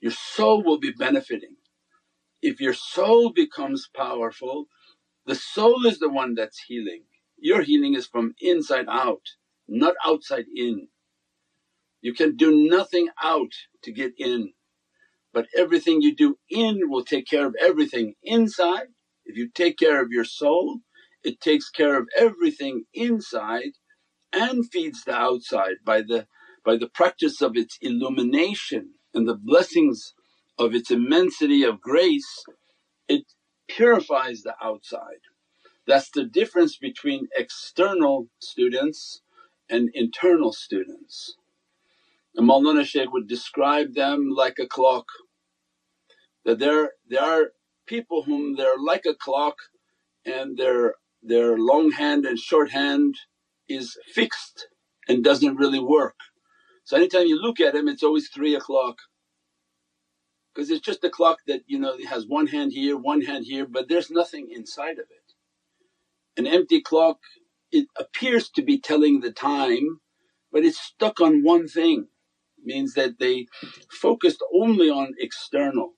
your 0.00 0.12
soul 0.12 0.62
will 0.64 0.78
be 0.80 0.92
benefiting. 0.92 1.56
if 2.42 2.60
your 2.60 2.74
soul 2.74 3.30
becomes 3.32 3.88
powerful, 3.96 4.66
the 5.26 5.34
soul 5.34 5.86
is 5.86 5.98
the 6.00 6.10
one 6.10 6.34
that's 6.34 6.60
healing. 6.68 7.04
Your 7.38 7.62
healing 7.62 7.94
is 7.94 8.06
from 8.06 8.34
inside 8.40 8.86
out, 8.88 9.22
not 9.68 9.94
outside 10.06 10.46
in. 10.54 10.88
You 12.02 12.14
can 12.14 12.36
do 12.36 12.68
nothing 12.68 13.08
out 13.22 13.52
to 13.84 13.92
get 13.92 14.14
in, 14.18 14.52
but 15.34 15.46
everything 15.56 16.02
you 16.02 16.14
do 16.14 16.38
in 16.50 16.90
will 16.90 17.04
take 17.04 17.26
care 17.28 17.46
of 17.46 17.56
everything 17.60 18.14
inside. 18.24 18.88
If 19.26 19.36
you 19.36 19.50
take 19.50 19.78
care 19.78 20.02
of 20.02 20.12
your 20.12 20.24
soul, 20.24 20.80
it 21.24 21.40
takes 21.40 21.70
care 21.70 21.98
of 21.98 22.08
everything 22.18 22.84
inside 22.94 23.72
and 24.32 24.70
feeds 24.70 25.04
the 25.04 25.14
outside 25.14 25.76
by 25.84 26.02
the, 26.02 26.28
by 26.64 26.78
the 26.78 26.88
practice 26.90 27.42
of 27.42 27.56
its 27.56 27.78
illumination 27.82 28.95
and 29.16 29.26
the 29.26 29.34
blessings 29.34 30.14
of 30.58 30.74
its 30.74 30.90
immensity 30.90 31.64
of 31.64 31.80
grace, 31.80 32.44
it 33.08 33.24
purifies 33.68 34.42
the 34.42 34.54
outside. 34.62 35.22
That's 35.86 36.10
the 36.10 36.24
difference 36.24 36.76
between 36.76 37.28
external 37.36 38.28
students 38.40 39.22
and 39.68 39.90
internal 39.94 40.52
students. 40.52 41.36
And 42.34 42.48
Mawlana 42.48 42.84
Shaykh 42.84 43.12
would 43.12 43.28
describe 43.28 43.94
them 43.94 44.30
like 44.34 44.58
a 44.58 44.66
clock, 44.66 45.06
that 46.44 46.58
there, 46.58 46.92
there 47.08 47.22
are 47.22 47.52
people 47.86 48.22
whom 48.22 48.56
they're 48.56 48.78
like 48.78 49.06
a 49.06 49.14
clock 49.14 49.56
and 50.24 50.58
their, 50.58 50.94
their 51.22 51.56
long 51.56 51.92
hand 51.92 52.26
and 52.26 52.38
short 52.38 52.70
hand 52.70 53.14
is 53.68 53.96
fixed 54.12 54.68
and 55.08 55.24
doesn't 55.24 55.56
really 55.56 55.80
work. 55.80 56.16
So 56.86 56.96
anytime 56.96 57.26
you 57.26 57.42
look 57.42 57.60
at 57.60 57.74
him 57.74 57.88
it's 57.88 58.04
always 58.04 58.28
3 58.28 58.54
o'clock 58.54 58.98
because 60.54 60.70
it's 60.70 60.86
just 60.86 61.04
a 61.04 61.10
clock 61.10 61.40
that 61.48 61.62
you 61.66 61.78
know 61.78 61.94
it 61.94 62.06
has 62.06 62.26
one 62.26 62.46
hand 62.46 62.72
here, 62.72 62.96
one 62.96 63.22
hand 63.22 63.44
here 63.44 63.66
but 63.66 63.88
there's 63.88 64.10
nothing 64.10 64.48
inside 64.50 64.98
of 65.00 65.08
it. 65.10 65.34
An 66.38 66.46
empty 66.46 66.80
clock 66.80 67.18
it 67.72 67.88
appears 67.98 68.48
to 68.50 68.62
be 68.62 68.78
telling 68.78 69.20
the 69.20 69.32
time 69.32 70.00
but 70.52 70.64
it's 70.64 70.80
stuck 70.80 71.20
on 71.20 71.42
one 71.42 71.68
thing 71.68 72.06
means 72.64 72.94
that 72.94 73.18
they 73.18 73.46
focused 73.90 74.42
only 74.54 74.88
on 74.88 75.14
external 75.18 75.94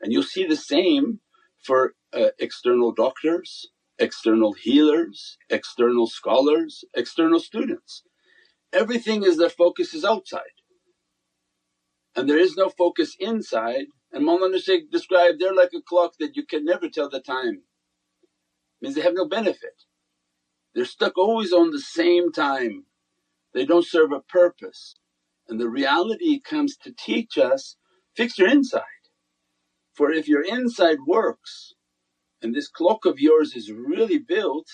and 0.00 0.12
you'll 0.12 0.22
see 0.22 0.46
the 0.46 0.56
same 0.56 1.20
for 1.64 1.94
uh, 2.12 2.28
external 2.38 2.92
doctors, 2.92 3.68
external 3.98 4.52
healers, 4.52 5.38
external 5.50 6.06
scholars, 6.06 6.84
external 6.94 7.40
students. 7.40 8.04
Everything 8.74 9.24
is 9.24 9.38
their 9.38 9.50
focus 9.50 9.94
is 9.94 10.04
outside 10.04 10.42
and 12.16 12.28
there 12.28 12.38
is 12.38 12.56
no 12.56 12.68
focus 12.68 13.16
inside 13.20 13.86
and 14.12 14.24
Mawlana 14.26 14.62
Shaykh 14.62 14.90
described 14.90 15.40
they're 15.40 15.54
like 15.54 15.72
a 15.74 15.82
clock 15.82 16.14
that 16.20 16.36
you 16.36 16.46
can 16.46 16.64
never 16.64 16.88
tell 16.88 17.10
the 17.10 17.20
time, 17.20 17.62
means 18.80 18.94
they 18.94 19.02
have 19.02 19.14
no 19.14 19.26
benefit. 19.28 19.84
They're 20.74 20.84
stuck 20.84 21.18
always 21.18 21.52
on 21.52 21.70
the 21.70 21.80
same 21.80 22.32
time, 22.32 22.86
they 23.54 23.66
don't 23.66 23.86
serve 23.86 24.12
a 24.12 24.20
purpose. 24.20 24.96
And 25.48 25.60
the 25.60 25.68
reality 25.68 26.40
comes 26.40 26.76
to 26.78 26.92
teach 26.92 27.38
us 27.38 27.76
fix 28.16 28.38
your 28.38 28.48
inside. 28.48 28.82
For 29.94 30.12
if 30.12 30.28
your 30.28 30.42
inside 30.42 30.98
works 31.06 31.74
and 32.42 32.54
this 32.54 32.68
clock 32.68 33.06
of 33.06 33.20
yours 33.20 33.54
is 33.56 33.72
really 33.72 34.18
built, 34.18 34.68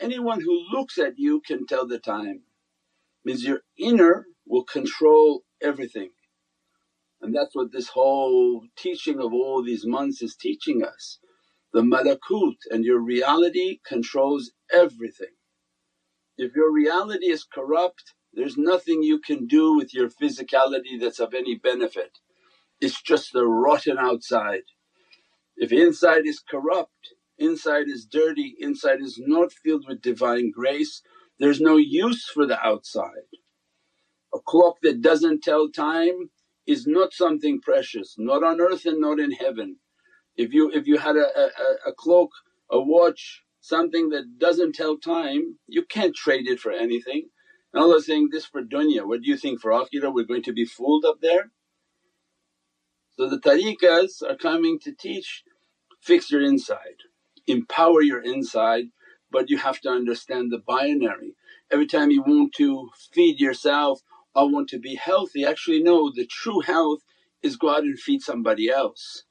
anyone 0.00 0.40
who 0.42 0.66
looks 0.72 0.98
at 0.98 1.14
you 1.18 1.42
can 1.46 1.66
tell 1.66 1.86
the 1.86 2.00
time. 2.00 2.42
Means 3.26 3.42
your 3.42 3.62
inner 3.76 4.26
will 4.46 4.62
control 4.62 5.42
everything. 5.60 6.10
And 7.20 7.34
that's 7.34 7.56
what 7.56 7.72
this 7.72 7.88
whole 7.88 8.62
teaching 8.78 9.18
of 9.18 9.34
all 9.34 9.64
these 9.64 9.84
months 9.84 10.22
is 10.22 10.36
teaching 10.36 10.84
us. 10.84 11.18
The 11.72 11.80
malakut 11.80 12.54
and 12.70 12.84
your 12.84 13.00
reality 13.00 13.80
controls 13.84 14.52
everything. 14.72 15.34
If 16.38 16.54
your 16.54 16.72
reality 16.72 17.26
is 17.26 17.42
corrupt, 17.42 18.14
there's 18.32 18.56
nothing 18.56 19.02
you 19.02 19.18
can 19.18 19.48
do 19.48 19.74
with 19.74 19.92
your 19.92 20.08
physicality 20.08 21.00
that's 21.00 21.18
of 21.18 21.34
any 21.34 21.56
benefit. 21.56 22.12
It's 22.80 23.02
just 23.02 23.32
the 23.32 23.44
rotten 23.44 23.98
outside. 23.98 24.62
If 25.56 25.72
inside 25.72 26.26
is 26.26 26.40
corrupt, 26.48 27.14
inside 27.38 27.88
is 27.88 28.06
dirty, 28.06 28.54
inside 28.60 29.00
is 29.00 29.20
not 29.20 29.52
filled 29.52 29.86
with 29.88 30.00
Divine 30.00 30.52
grace, 30.54 31.02
there's 31.38 31.60
no 31.60 31.76
use 31.76 32.28
for 32.28 32.46
the 32.46 32.60
outside. 32.64 33.28
A 34.34 34.38
clock 34.40 34.76
that 34.82 35.02
doesn't 35.02 35.42
tell 35.42 35.68
time 35.68 36.30
is 36.66 36.86
not 36.86 37.12
something 37.12 37.60
precious, 37.60 38.16
not 38.18 38.42
on 38.42 38.60
earth 38.60 38.86
and 38.86 39.00
not 39.00 39.20
in 39.20 39.32
heaven. 39.32 39.76
If 40.36 40.52
you 40.52 40.70
if 40.72 40.86
you 40.86 40.98
had 40.98 41.16
a, 41.16 41.26
a, 41.26 41.90
a 41.90 41.92
cloak, 41.96 42.30
a 42.70 42.80
watch, 42.80 43.42
something 43.60 44.10
that 44.10 44.38
doesn't 44.38 44.74
tell 44.74 44.98
time, 44.98 45.58
you 45.66 45.84
can't 45.84 46.14
trade 46.14 46.48
it 46.48 46.60
for 46.60 46.72
anything. 46.72 47.28
And 47.72 47.82
Allah 47.82 48.00
saying, 48.00 48.28
this 48.32 48.46
for 48.46 48.62
dunya, 48.62 49.06
what 49.06 49.22
do 49.22 49.28
you 49.30 49.36
think 49.36 49.60
for 49.60 49.70
akhirah 49.72 50.12
we're 50.12 50.24
going 50.24 50.42
to 50.44 50.52
be 50.52 50.64
fooled 50.64 51.04
up 51.04 51.20
there? 51.20 51.50
So 53.16 53.28
the 53.28 53.38
tariqas 53.38 54.22
are 54.28 54.36
coming 54.36 54.78
to 54.80 54.92
teach 54.92 55.44
fix 56.00 56.30
your 56.30 56.42
inside, 56.42 56.98
empower 57.46 58.02
your 58.02 58.22
inside 58.22 58.86
but 59.30 59.50
you 59.50 59.58
have 59.58 59.80
to 59.80 59.90
understand 59.90 60.50
the 60.50 60.58
binary. 60.58 61.34
Every 61.70 61.86
time 61.86 62.10
you 62.10 62.22
want 62.22 62.54
to 62.54 62.90
feed 63.12 63.40
yourself 63.40 64.00
I 64.36 64.42
want 64.42 64.68
to 64.68 64.78
be 64.78 64.96
healthy. 64.96 65.44
Actually 65.44 65.82
no, 65.82 66.12
the 66.14 66.26
true 66.26 66.60
health 66.60 67.00
is 67.42 67.56
go 67.56 67.70
out 67.70 67.84
and 67.84 67.98
feed 67.98 68.20
somebody 68.22 68.68
else. 68.68 69.24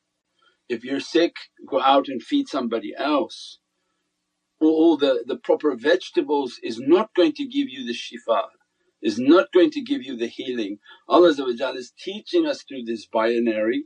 If 0.68 0.84
you're 0.84 1.00
sick, 1.00 1.36
go 1.68 1.80
out 1.80 2.08
and 2.08 2.22
feed 2.22 2.48
somebody 2.48 2.94
else. 2.98 3.60
All 4.60 4.98
the, 4.98 5.24
the 5.28 5.38
proper 5.38 5.76
vegetables 5.76 6.60
is 6.64 6.80
not 6.80 7.14
going 7.16 7.34
to 7.34 7.46
give 7.46 7.70
you 7.70 7.86
the 7.86 7.94
shifa, 7.94 8.46
is 9.02 9.20
not 9.20 9.52
going 9.54 9.70
to 9.72 9.82
give 9.82 10.02
you 10.02 10.18
the 10.18 10.28
healing. 10.28 10.80
Allah 11.08 11.30
is 11.76 11.94
teaching 12.04 12.48
us 12.48 12.64
through 12.64 12.84
this 12.86 13.06
binary 13.06 13.86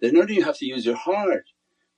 that 0.00 0.12
not 0.12 0.22
only 0.22 0.36
you 0.36 0.44
have 0.44 0.58
to 0.58 0.66
use 0.66 0.86
your 0.86 0.96
heart, 0.96 1.44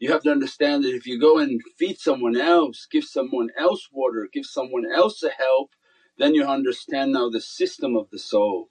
you 0.03 0.11
have 0.11 0.25
to 0.25 0.33
understand 0.33 0.83
that 0.83 0.97
if 0.97 1.07
you 1.07 1.21
go 1.21 1.39
and 1.39 1.61
feed 1.79 1.97
someone 1.97 2.37
else, 2.37 2.89
give 2.91 3.05
someone 3.05 3.51
else 3.57 3.89
water, 3.93 4.29
give 4.33 4.47
someone 4.47 4.85
else 4.93 5.23
a 5.23 5.31
help, 5.31 5.71
then 6.19 6.35
you 6.35 6.45
understand 6.45 7.13
now 7.13 7.31
the 7.31 7.41
system 7.41 7.95
of 7.95 8.11
the 8.11 8.19
soul. 8.19 8.71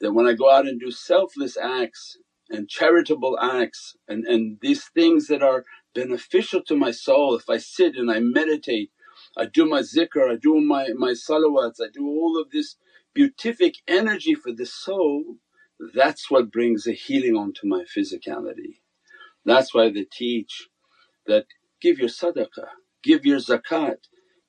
That 0.00 0.14
when 0.14 0.26
I 0.26 0.32
go 0.32 0.50
out 0.50 0.66
and 0.66 0.80
do 0.80 0.90
selfless 0.90 1.58
acts 1.58 2.16
and 2.48 2.70
charitable 2.70 3.38
acts 3.38 3.96
and, 4.08 4.24
and 4.24 4.56
these 4.62 4.86
things 4.86 5.26
that 5.26 5.42
are 5.42 5.64
beneficial 5.94 6.62
to 6.68 6.74
my 6.74 6.90
soul, 6.90 7.36
if 7.36 7.50
I 7.50 7.58
sit 7.58 7.94
and 7.94 8.10
I 8.10 8.20
meditate, 8.20 8.90
I 9.36 9.44
do 9.44 9.66
my 9.66 9.82
zikr, 9.82 10.32
I 10.32 10.36
do 10.36 10.58
my, 10.62 10.88
my 10.96 11.10
salawats, 11.10 11.82
I 11.82 11.88
do 11.92 12.06
all 12.06 12.40
of 12.40 12.50
this 12.50 12.76
beatific 13.12 13.74
energy 13.86 14.34
for 14.34 14.52
the 14.52 14.64
soul, 14.64 15.36
that's 15.94 16.30
what 16.30 16.50
brings 16.50 16.86
a 16.86 16.92
healing 16.92 17.36
onto 17.36 17.66
my 17.66 17.84
physicality. 17.84 18.80
That's 19.46 19.74
why 19.74 19.90
they 19.90 20.06
teach 20.12 20.68
that 21.26 21.46
give 21.80 21.98
your 21.98 22.08
sadaqah, 22.08 22.68
give 23.02 23.24
your 23.26 23.38
zakat, 23.38 23.98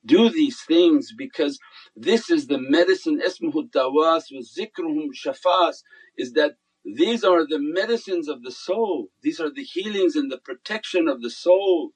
do 0.06 0.30
these 0.30 0.62
things 0.68 1.13
because 1.18 1.60
this 1.96 2.30
is 2.30 2.48
the 2.48 2.60
medicine 2.60 3.22
ismuhu 3.25 3.70
dawas 3.72 4.25
wa 4.32 4.42
zikruhum 4.42 5.10
shafas 5.16 5.84
is 6.18 6.34
that 6.34 6.56
these 6.86 7.24
are 7.24 7.48
the 7.48 7.60
medicines 7.60 8.27
of 8.27 8.44
the 8.44 8.51
soul, 8.51 9.08
these 9.24 9.39
are 9.39 9.51
the 9.54 9.63
healings 9.63 10.18
and 10.18 10.32
the 10.32 10.38
protection 10.39 11.08
of 11.08 11.22
the 11.22 11.30
soul. 11.30 11.92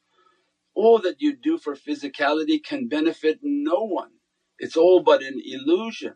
All 0.75 1.00
that 1.00 1.17
you 1.22 1.36
do 1.38 1.58
for 1.60 1.75
physicality 1.75 2.63
can 2.63 2.88
benefit 2.89 3.39
no 3.43 3.81
one, 3.84 4.12
it's 4.60 4.77
all 4.77 5.03
but 5.03 5.24
an 5.24 5.41
illusion. 5.46 6.15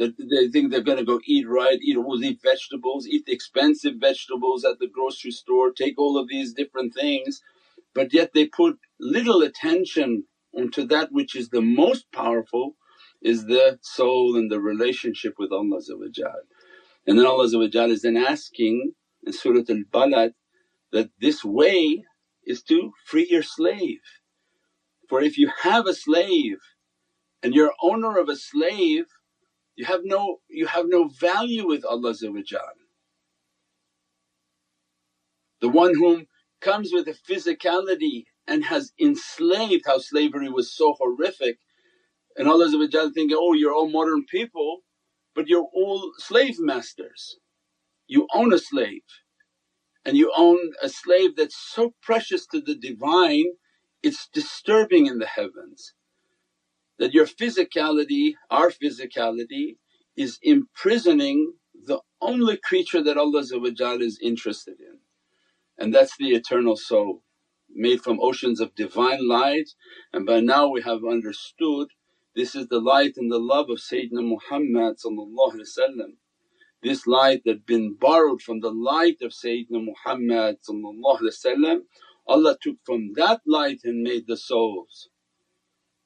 That 0.00 0.14
they 0.18 0.48
think 0.48 0.72
they're 0.72 0.82
gonna 0.82 1.04
go 1.04 1.20
eat 1.26 1.48
right, 1.48 1.80
eat 1.82 1.98
all 1.98 2.18
vegetables, 2.42 3.08
eat 3.08 3.26
the 3.26 3.34
expensive 3.34 3.96
vegetables 4.00 4.64
at 4.66 4.80
the 4.80 4.88
grocery 4.88 5.32
store, 5.32 5.72
take 5.72 5.98
all 6.00 6.18
of 6.18 6.28
these 6.28 6.54
different 6.54 6.94
things 6.94 7.34
but 7.94 8.12
yet 8.12 8.32
they 8.34 8.46
put 8.46 8.78
little 9.00 9.42
attention 9.42 10.24
onto 10.54 10.84
that 10.86 11.12
which 11.12 11.36
is 11.36 11.48
the 11.50 11.62
most 11.62 12.10
powerful 12.12 12.76
is 13.22 13.46
the 13.46 13.78
soul 13.82 14.36
and 14.36 14.50
the 14.50 14.60
relationship 14.60 15.34
with 15.38 15.52
Allah 15.52 15.80
And 17.06 17.18
then 17.18 17.26
Allah 17.26 17.44
is 17.90 18.02
then 18.02 18.16
asking 18.16 18.92
in 19.26 19.32
Surat 19.32 19.70
Al-Balad 19.70 20.32
that 20.92 21.10
this 21.20 21.44
way 21.44 22.04
is 22.46 22.62
to 22.64 22.92
free 23.06 23.28
your 23.30 23.42
slave. 23.42 24.00
For 25.08 25.22
if 25.22 25.38
you 25.38 25.50
have 25.62 25.86
a 25.86 25.94
slave 25.94 26.58
and 27.42 27.54
you're 27.54 27.74
owner 27.82 28.18
of 28.18 28.28
a 28.28 28.36
slave 28.36 29.06
you 29.80 29.86
have 29.86 30.02
no 30.04 30.40
you 30.50 30.66
have 30.66 30.86
no 30.88 31.08
value 31.08 31.66
with 31.66 31.84
Allah 31.86 32.14
The 35.62 35.68
one 35.70 35.94
whom 35.94 36.26
comes 36.60 36.90
with 36.92 37.08
a 37.08 37.14
physicality 37.28 38.24
and 38.46 38.64
has 38.66 38.92
enslaved 39.00 39.84
how 39.86 39.98
slavery 39.98 40.50
was 40.50 40.74
so 40.76 40.94
horrific 41.00 41.58
and 42.36 42.48
Allah 42.48 42.68
thinking, 43.14 43.36
oh 43.40 43.54
you're 43.54 43.74
all 43.74 43.88
modern 43.90 44.26
people 44.26 44.80
but 45.34 45.48
you're 45.48 45.70
all 45.74 46.12
slave 46.18 46.56
masters. 46.60 47.38
You 48.06 48.28
own 48.34 48.52
a 48.52 48.58
slave 48.58 49.02
and 50.04 50.16
you 50.18 50.32
own 50.36 50.72
a 50.82 50.90
slave 50.90 51.36
that's 51.36 51.56
so 51.56 51.94
precious 52.02 52.46
to 52.48 52.60
the 52.60 52.76
Divine 52.76 53.46
it's 54.02 54.28
disturbing 54.34 55.06
in 55.06 55.18
the 55.20 55.26
heavens 55.38 55.94
that 57.00 57.14
your 57.14 57.26
physicality, 57.26 58.34
our 58.50 58.70
physicality 58.72 59.78
is 60.16 60.38
imprisoning 60.42 61.54
the 61.86 62.00
only 62.22 62.58
creature 62.58 63.02
that 63.04 63.18
Allah 63.18 63.40
is 63.42 64.20
interested 64.22 64.80
in. 64.80 65.00
And 65.78 65.94
that's 65.94 66.16
the 66.18 66.30
eternal 66.30 66.76
soul 66.76 67.24
made 67.70 68.02
from 68.02 68.20
oceans 68.20 68.60
of 68.60 68.74
divine 68.76 69.28
light. 69.28 69.70
And 70.12 70.26
by 70.26 70.40
now 70.40 70.68
we 70.68 70.82
have 70.82 71.04
understood 71.04 71.88
this 72.36 72.54
is 72.54 72.68
the 72.68 72.80
light 72.80 73.14
and 73.18 73.32
the 73.32 73.40
love 73.40 73.70
of 73.70 73.78
Sayyidina 73.78 74.24
Muhammad 74.24 74.96
This 76.82 77.06
light 77.06 77.42
that 77.46 77.66
been 77.66 77.94
borrowed 77.94 78.42
from 78.42 78.60
the 78.60 78.70
light 78.72 79.18
of 79.22 79.32
Sayyidina 79.32 79.84
Muhammad 79.84 80.58
Allah 82.26 82.58
took 82.62 82.76
from 82.84 83.12
that 83.14 83.40
light 83.46 83.80
and 83.84 84.02
made 84.02 84.26
the 84.28 84.36
souls. 84.36 85.08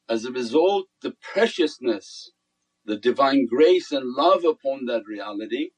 As 0.08 0.24
a 0.24 0.32
result 0.32 0.86
the 1.02 1.12
preciousness, 1.22 2.32
the 2.84 2.96
divine 2.96 3.46
grace 3.46 3.92
and 3.92 4.12
love 4.14 4.44
upon 4.44 4.86
that 4.86 5.04
reality 5.06 5.70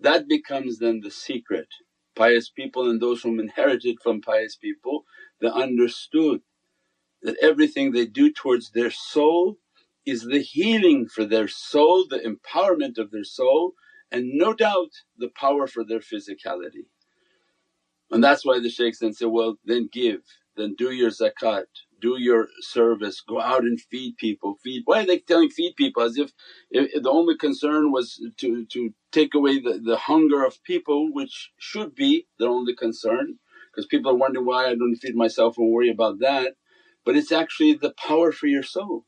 that 0.00 0.28
becomes 0.28 0.78
then 0.78 1.00
the 1.02 1.10
secret. 1.10 1.68
Pious 2.16 2.50
people 2.50 2.90
and 2.90 3.00
those 3.00 3.22
whom 3.22 3.40
inherited 3.40 3.98
from 4.02 4.22
pious 4.22 4.56
people 4.56 5.04
they 5.40 5.48
understood 5.48 6.42
that 7.22 7.36
everything 7.42 7.92
they 7.92 8.06
do 8.06 8.32
towards 8.32 8.70
their 8.70 8.90
soul 8.90 9.58
is 10.06 10.24
the 10.24 10.40
healing 10.40 11.08
for 11.08 11.24
their 11.24 11.48
soul, 11.48 12.06
the 12.08 12.18
empowerment 12.20 12.98
of 12.98 13.10
their 13.10 13.24
soul 13.24 13.74
and 14.12 14.30
no 14.34 14.54
doubt 14.54 14.90
the 15.18 15.28
power 15.28 15.66
for 15.66 15.84
their 15.84 16.00
physicality. 16.00 16.86
And 18.10 18.24
that's 18.24 18.44
why 18.44 18.60
the 18.60 18.70
shaykhs 18.70 19.00
then 19.00 19.14
say, 19.14 19.26
well 19.26 19.56
then 19.64 19.88
give, 19.92 20.22
then 20.56 20.74
do 20.76 20.92
your 20.92 21.10
zakat, 21.10 21.66
do 22.00 22.16
your 22.18 22.48
service, 22.60 23.20
go 23.20 23.40
out 23.40 23.62
and 23.62 23.80
feed 23.80 24.16
people, 24.18 24.58
feed. 24.62 24.82
Why 24.86 25.02
are 25.02 25.06
they 25.06 25.18
telling 25.18 25.50
feed 25.50 25.76
people 25.76 26.02
as 26.02 26.18
if, 26.18 26.32
if 26.70 27.02
the 27.02 27.10
only 27.10 27.36
concern 27.36 27.92
was 27.92 28.22
to, 28.38 28.66
to 28.66 28.94
take 29.12 29.34
away 29.34 29.60
the, 29.60 29.80
the 29.84 29.96
hunger 29.96 30.44
of 30.44 30.62
people 30.64 31.12
which 31.12 31.52
should 31.58 31.94
be 31.94 32.26
their 32.38 32.48
only 32.50 32.74
concern 32.74 33.38
because 33.72 33.86
people 33.86 34.12
are 34.12 34.16
wondering 34.16 34.46
why 34.46 34.66
I 34.66 34.74
don't 34.74 34.96
feed 34.96 35.16
myself 35.16 35.58
and 35.58 35.70
worry 35.72 35.90
about 35.90 36.20
that. 36.20 36.56
But 37.04 37.16
it's 37.16 37.32
actually 37.32 37.74
the 37.74 37.94
power 37.94 38.32
for 38.32 38.46
your 38.46 38.64
soul 38.64 39.06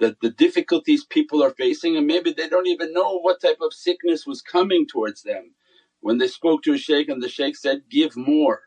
that 0.00 0.20
the 0.20 0.30
difficulties 0.30 1.04
people 1.04 1.42
are 1.42 1.50
facing 1.50 1.96
and 1.96 2.06
maybe 2.06 2.32
they 2.32 2.48
don't 2.48 2.66
even 2.68 2.92
know 2.92 3.18
what 3.20 3.40
type 3.40 3.58
of 3.60 3.72
sickness 3.72 4.26
was 4.26 4.42
coming 4.42 4.86
towards 4.86 5.22
them. 5.22 5.54
When 6.00 6.18
they 6.18 6.28
spoke 6.28 6.62
to 6.64 6.74
a 6.74 6.78
shaykh 6.78 7.08
and 7.08 7.22
the 7.22 7.28
shaykh 7.28 7.56
said, 7.56 7.82
give 7.90 8.16
more, 8.16 8.62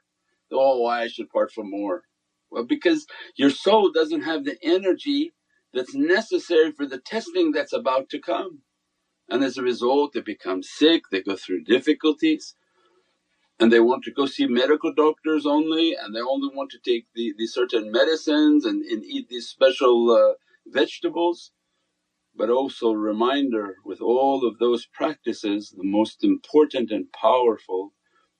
oh 0.51 0.79
why 0.81 1.03
I 1.03 1.07
should 1.07 1.29
part 1.29 1.51
for 1.51 1.63
more. 1.63 2.03
Well 2.51 2.65
because 2.65 3.07
your 3.37 3.51
soul 3.51 3.91
doesn't 3.91 4.23
have 4.23 4.45
the 4.45 4.57
energy 4.63 5.33
that's 5.73 5.95
necessary 5.95 6.71
for 6.73 6.87
the 6.87 6.99
testing 6.99 7.53
that's 7.53 7.73
about 7.73 8.09
to 8.11 8.19
come. 8.19 8.61
And 9.29 9.43
as 9.43 9.57
a 9.57 9.63
result 9.63 10.13
they 10.13 10.21
become 10.21 10.63
sick, 10.63 11.03
they 11.11 11.23
go 11.23 11.35
through 11.37 11.65
difficulties 11.65 12.55
and 13.59 13.71
they 13.71 13.79
want 13.79 14.03
to 14.05 14.11
go 14.11 14.25
see 14.25 14.47
medical 14.47 14.93
doctors 14.93 15.45
only 15.45 15.95
and 15.95 16.15
they 16.15 16.21
only 16.21 16.49
want 16.55 16.71
to 16.71 16.79
take 16.79 17.07
the, 17.15 17.33
the 17.37 17.47
certain 17.47 17.91
medicines 17.91 18.65
and, 18.65 18.83
and 18.85 19.03
eat 19.05 19.29
these 19.29 19.47
special 19.47 20.11
uh, 20.11 20.33
vegetables. 20.67 21.51
But 22.35 22.49
also 22.49 22.93
reminder 22.93 23.75
with 23.85 24.01
all 24.01 24.47
of 24.47 24.59
those 24.59 24.87
practices 24.87 25.73
the 25.77 25.83
most 25.85 26.23
important 26.23 26.91
and 26.91 27.11
powerful 27.13 27.93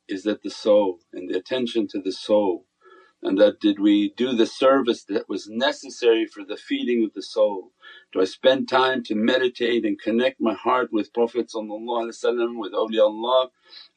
is 0.10 0.24
that 0.24 0.44
the 0.44 0.52
soul 0.52 1.00
and 1.14 1.30
the 1.30 1.38
attention 1.38 1.88
to 1.90 2.02
the 2.02 2.14
soul 2.14 2.66
and 3.24 3.38
that 3.40 3.60
did 3.60 3.80
we 3.80 4.14
do 4.18 4.34
the 4.34 4.48
service 4.48 5.04
that 5.06 5.30
was 5.30 5.50
necessary 5.50 6.26
for 6.26 6.44
the 6.46 6.58
feeding 6.58 7.04
of 7.06 7.14
the 7.14 7.22
soul? 7.24 7.72
Do 8.14 8.22
I 8.22 8.26
spend 8.26 8.70
time 8.70 9.04
to 9.06 9.16
meditate 9.16 9.86
and 9.86 10.02
connect 10.02 10.42
my 10.42 10.56
heart 10.56 10.90
with 10.94 11.14
Prophet 11.14 11.52
with 11.54 12.74
awliyaullah 12.74 13.50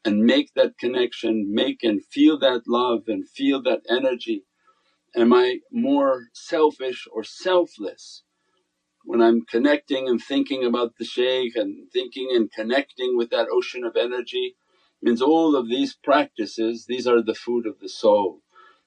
and 0.05 0.25
make 0.25 0.55
that 0.55 0.79
connection, 0.79 1.55
make 1.55 1.85
and 1.85 2.05
feel 2.05 2.39
that 2.41 2.63
love 2.69 3.05
and 3.09 3.29
feel 3.29 3.63
that 3.63 3.83
energy? 3.89 4.45
Am 5.17 5.33
I 5.35 5.61
more 5.73 6.29
selfish 6.35 7.09
or 7.13 7.25
selfless? 7.25 8.25
When 9.05 9.23
I'm 9.23 9.43
connecting 9.43 10.09
and 10.09 10.23
thinking 10.23 10.65
about 10.65 10.95
the 10.99 11.07
shaykh 11.07 11.57
and 11.57 11.91
thinking 11.93 12.31
and 12.35 12.53
connecting 12.53 13.17
with 13.17 13.31
that 13.31 13.49
ocean 13.51 13.85
of 13.85 13.97
energy 13.97 14.57
means 15.03 15.23
all 15.23 15.57
of 15.57 15.69
these 15.69 15.95
practices, 15.97 16.87
these 16.87 17.09
are 17.09 17.23
the 17.23 17.35
food 17.35 17.67
of 17.67 17.81
the 17.81 17.91
soul. 17.91 18.43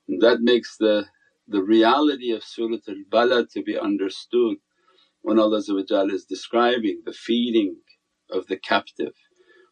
That 0.07 0.39
makes 0.41 0.77
the, 0.77 1.07
the 1.47 1.63
reality 1.63 2.31
of 2.31 2.43
Surat 2.43 2.87
al-Balad 2.87 3.49
to 3.51 3.63
be 3.63 3.77
understood 3.77 4.57
when 5.21 5.39
Allah 5.39 5.57
is 5.59 6.25
describing 6.25 7.01
the 7.05 7.13
feeding 7.13 7.77
of 8.29 8.47
the 8.47 8.57
captive. 8.57 9.13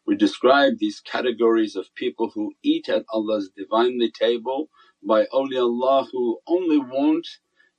We 0.06 0.16
describe 0.16 0.74
these 0.78 1.00
categories 1.00 1.76
of 1.76 1.94
people 1.94 2.30
who 2.34 2.52
eat 2.62 2.88
at 2.88 3.06
Allah's 3.12 3.50
Divinely 3.56 4.10
table 4.10 4.70
by 5.02 5.26
awliyaullah 5.32 6.08
who 6.12 6.40
only 6.46 6.78
want 6.78 7.26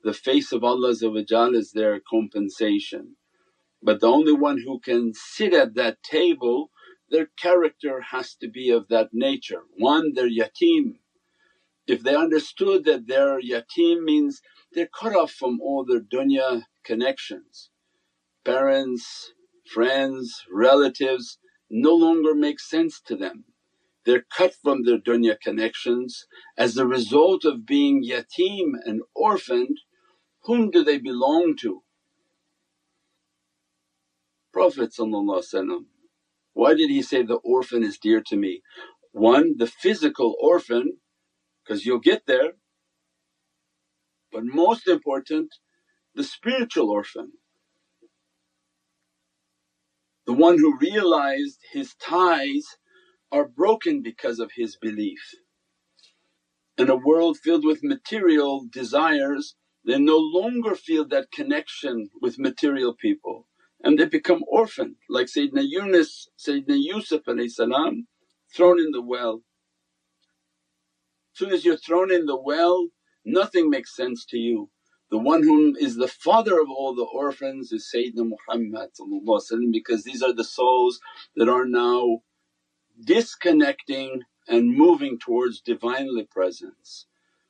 the 0.04 0.14
face 0.14 0.52
of 0.52 0.64
Allah 0.64 0.92
as 0.92 1.72
their 1.74 2.00
compensation. 2.00 3.16
But 3.82 4.02
the 4.02 4.08
only 4.08 4.34
one 4.34 4.60
who 4.60 4.80
can 4.80 5.14
sit 5.14 5.54
at 5.54 5.76
that 5.76 6.02
table 6.04 6.72
their 7.10 7.28
character 7.42 8.02
has 8.02 8.36
to 8.36 8.50
be 8.50 8.70
of 8.72 8.88
that 8.90 9.10
nature. 9.14 9.64
One 9.78 10.14
they're 10.14 10.30
yatim 10.30 10.96
if 11.88 12.04
they 12.04 12.16
understood 12.16 12.86
that 12.86 13.08
their 13.08 13.42
yatim 13.42 14.04
means 14.04 14.42
they're 14.74 14.90
cut 15.00 15.16
off 15.16 15.32
from 15.32 15.60
all 15.62 15.86
their 15.86 16.02
dunya 16.02 16.64
connections, 16.86 17.70
parents, 18.46 19.34
friends, 19.74 20.46
relatives 20.52 21.40
no 21.70 21.94
longer 21.96 22.36
make 22.36 22.60
sense 22.60 23.02
to 23.02 23.16
them. 23.16 23.46
They're 24.06 24.26
cut 24.36 24.54
from 24.56 24.86
their 24.86 25.00
dunya 25.00 25.40
connections 25.42 26.26
as 26.58 26.78
a 26.78 26.88
result 26.88 27.46
of 27.46 27.66
being 27.66 28.04
yatim 28.04 28.74
and 28.86 29.02
orphaned, 29.16 29.80
whom 30.44 30.72
do 30.72 30.84
they 30.84 30.98
belong 31.00 31.56
to? 31.62 31.84
Prophet 34.54 34.94
why 36.54 36.74
did 36.74 36.90
he 36.90 37.02
say 37.04 37.24
the 37.24 37.36
orphan 37.38 37.84
is 37.84 38.00
dear 38.00 38.22
to 38.28 38.36
me? 38.36 38.62
One, 39.14 39.56
the 39.58 39.68
physical 39.68 40.36
orphan 40.42 40.98
because 41.68 41.86
you'll 41.86 42.00
get 42.00 42.24
there. 42.28 42.54
But 44.32 44.46
most 44.46 44.88
important 44.88 45.50
the 46.16 46.24
spiritual 46.24 46.90
orphan, 46.92 47.34
the 50.26 50.34
one 50.34 50.58
who 50.58 50.78
realized 50.80 51.60
his 51.72 51.96
ties 51.96 52.66
are 53.32 53.48
broken 53.48 54.02
because 54.02 54.40
of 54.40 54.52
his 54.56 54.78
belief. 54.78 55.36
In 56.78 56.90
a 56.90 56.96
world 56.96 57.38
filled 57.38 57.66
with 57.66 57.84
material 57.84 58.66
desires 58.72 59.56
they 59.86 60.00
no 60.00 60.18
longer 60.18 60.76
feel 60.76 61.08
that 61.08 61.32
connection 61.32 62.10
with 62.22 62.40
material 62.40 62.94
people 62.94 63.48
and 63.84 63.98
they 64.00 64.06
become 64.06 64.44
orphaned 64.48 64.96
like 65.10 65.28
Sayyidina 65.28 65.64
Yunus, 65.68 66.30
Sayyidina 66.38 66.78
Yusuf 66.80 67.24
thrown 68.56 68.80
in 68.80 68.92
the 68.92 69.02
well 69.02 69.44
Soon 71.38 71.52
as 71.52 71.64
you're 71.64 71.78
thrown 71.78 72.12
in 72.12 72.26
the 72.26 72.36
well 72.36 72.88
nothing 73.24 73.70
makes 73.70 73.96
sense 73.96 74.26
to 74.26 74.38
you. 74.40 74.72
The 75.12 75.20
one 75.20 75.44
whom 75.44 75.76
is 75.76 75.96
the 75.96 76.08
father 76.08 76.60
of 76.60 76.68
all 76.72 76.96
the 76.96 77.04
orphans 77.04 77.72
is 77.72 77.92
Sayyidina 77.94 78.28
Muhammad 78.28 78.90
because 79.72 80.04
these 80.04 80.24
are 80.24 80.34
the 80.34 80.44
souls 80.44 81.00
that 81.36 81.48
are 81.48 81.66
now 81.66 82.24
disconnecting 83.04 84.24
and 84.48 84.76
moving 84.76 85.20
towards 85.20 85.62
Divinely 85.62 86.24
Presence 86.26 87.06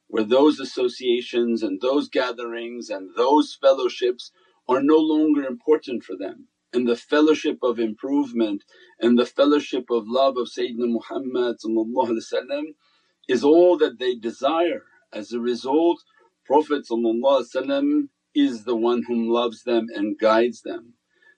where 0.07 0.23
those 0.25 0.59
associations 0.59 1.63
and 1.63 1.81
those 1.81 2.09
gatherings 2.09 2.89
and 2.89 3.09
those 3.15 3.57
fellowships 3.61 4.31
are 4.67 4.83
no 4.83 4.97
longer 4.97 5.43
important 5.45 6.03
for 6.03 6.17
them 6.17 6.47
and 6.73 6.87
the 6.87 6.95
fellowship 6.97 7.59
of 7.63 7.79
improvement 7.79 8.63
and 8.99 9.17
the 9.17 9.25
fellowship 9.25 9.85
of 9.89 10.07
love 10.07 10.37
of 10.37 10.47
Sayyidina 10.47 10.91
Muhammad 10.91 11.57
is 13.27 13.43
all 13.43 13.77
that 13.79 13.99
they 13.99 14.15
desire. 14.15 14.83
As 15.13 15.33
a 15.33 15.39
result 15.39 16.03
Prophet 16.45 16.85
is 18.35 18.63
the 18.65 18.75
one 18.75 19.03
whom 19.07 19.29
loves 19.29 19.63
them 19.63 19.87
and 19.95 20.19
guides 20.19 20.61
them. 20.63 20.95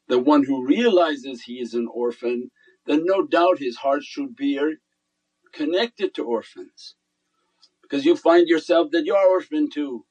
The 0.09 0.19
one 0.19 0.43
who 0.45 0.67
realizes 0.67 1.43
he 1.43 1.61
is 1.61 1.75
an 1.75 1.87
orphan 1.93 2.51
then 2.87 3.03
no 3.05 3.27
doubt 3.27 3.59
his 3.59 3.77
heart 3.77 4.03
should 4.03 4.35
be 4.35 4.59
connected 5.53 6.15
to 6.15 6.25
orphans 6.25 6.95
because 7.83 8.05
you 8.05 8.15
find 8.17 8.47
yourself 8.49 8.91
that 8.91 9.05
you 9.05 9.15
are 9.15 9.29
orphan 9.29 9.69
too. 9.71 10.05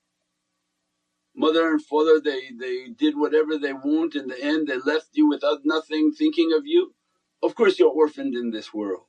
Mother 1.36 1.70
and 1.70 1.82
father 1.84 2.20
they, 2.20 2.50
they 2.58 2.88
did 2.90 3.18
whatever 3.18 3.58
they 3.58 3.74
want 3.74 4.16
in 4.16 4.28
the 4.28 4.42
end 4.42 4.68
they 4.68 4.78
left 4.78 5.10
you 5.14 5.28
without 5.28 5.60
nothing 5.64 6.12
thinking 6.12 6.52
of 6.56 6.66
you. 6.66 6.94
Of 7.42 7.56
course 7.56 7.78
you're 7.80 7.90
orphaned 7.90 8.36
in 8.36 8.52
this 8.52 8.74
world 8.74 9.07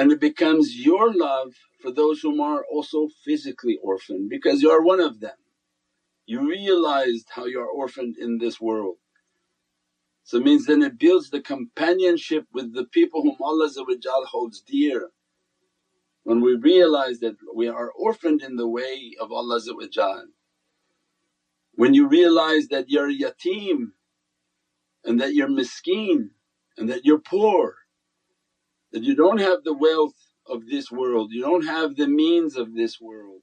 and 0.00 0.10
it 0.10 0.18
becomes 0.18 0.76
your 0.76 1.12
love 1.12 1.52
for 1.82 1.92
those 1.92 2.22
whom 2.22 2.40
are 2.40 2.64
also 2.72 3.08
physically 3.22 3.78
orphaned 3.82 4.30
because 4.30 4.62
you 4.62 4.70
are 4.70 4.82
one 4.82 4.98
of 4.98 5.20
them. 5.20 5.36
You 6.24 6.48
realized 6.48 7.28
how 7.34 7.44
you 7.44 7.60
are 7.60 7.68
orphaned 7.68 8.16
in 8.16 8.38
this 8.38 8.58
world. 8.58 8.96
So 10.24 10.38
it 10.38 10.44
means 10.44 10.64
then 10.64 10.80
it 10.80 10.98
builds 10.98 11.28
the 11.28 11.42
companionship 11.42 12.46
with 12.50 12.72
the 12.72 12.86
people 12.86 13.20
whom 13.20 13.36
Allah 13.42 13.68
holds 14.28 14.62
dear. 14.62 15.10
When 16.22 16.40
we 16.40 16.54
realize 16.56 17.18
that 17.20 17.36
we 17.54 17.68
are 17.68 17.90
orphaned 17.90 18.40
in 18.40 18.56
the 18.56 18.68
way 18.68 19.12
of 19.20 19.30
Allah 19.30 19.60
when 21.74 21.92
you 21.92 22.08
realize 22.08 22.68
that 22.68 22.88
you're 22.88 23.12
yatim 23.12 23.92
and 25.04 25.20
that 25.20 25.34
you're 25.34 25.48
miskeen 25.48 26.30
and 26.78 26.88
that 26.88 27.04
you're 27.04 27.20
poor, 27.20 27.74
that 28.92 29.02
you 29.02 29.14
don't 29.14 29.40
have 29.40 29.64
the 29.64 29.74
wealth 29.74 30.14
of 30.46 30.66
this 30.66 30.90
world, 30.90 31.30
you 31.32 31.42
don't 31.42 31.66
have 31.66 31.96
the 31.96 32.08
means 32.08 32.56
of 32.56 32.74
this 32.74 33.00
world 33.00 33.42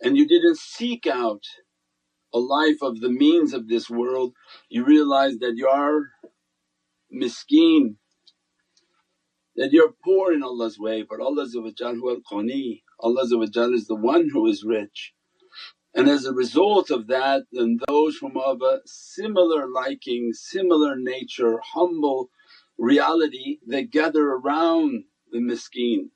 and 0.00 0.16
you 0.16 0.26
didn't 0.26 0.58
seek 0.58 1.06
out 1.06 1.42
a 2.32 2.38
life 2.38 2.82
of 2.82 3.00
the 3.00 3.08
means 3.08 3.54
of 3.54 3.68
this 3.68 3.88
world, 3.88 4.34
you 4.68 4.84
realize 4.84 5.38
that 5.38 5.54
you 5.56 5.66
are 5.66 6.10
miskeen, 7.12 7.96
that 9.56 9.72
you're 9.72 9.94
poor 10.04 10.32
in 10.32 10.42
Allah's 10.42 10.78
way 10.78 11.02
but 11.02 11.20
Allah 11.20 11.46
Allah 13.00 13.22
is 13.74 13.86
the 13.86 13.94
one 13.94 14.28
who 14.32 14.46
is 14.46 14.64
rich. 14.64 15.14
And 15.94 16.08
as 16.08 16.26
a 16.26 16.32
result 16.32 16.90
of 16.90 17.08
that 17.08 17.44
then 17.50 17.78
those 17.88 18.18
whom 18.18 18.36
of 18.36 18.62
a 18.62 18.80
similar 18.84 19.66
liking, 19.68 20.32
similar 20.32 20.94
nature, 20.96 21.58
humble 21.74 22.30
reality 22.78 23.58
they 23.66 23.84
gather 23.84 24.28
around 24.30 25.04
the 25.32 25.38
miskeen 25.38 26.10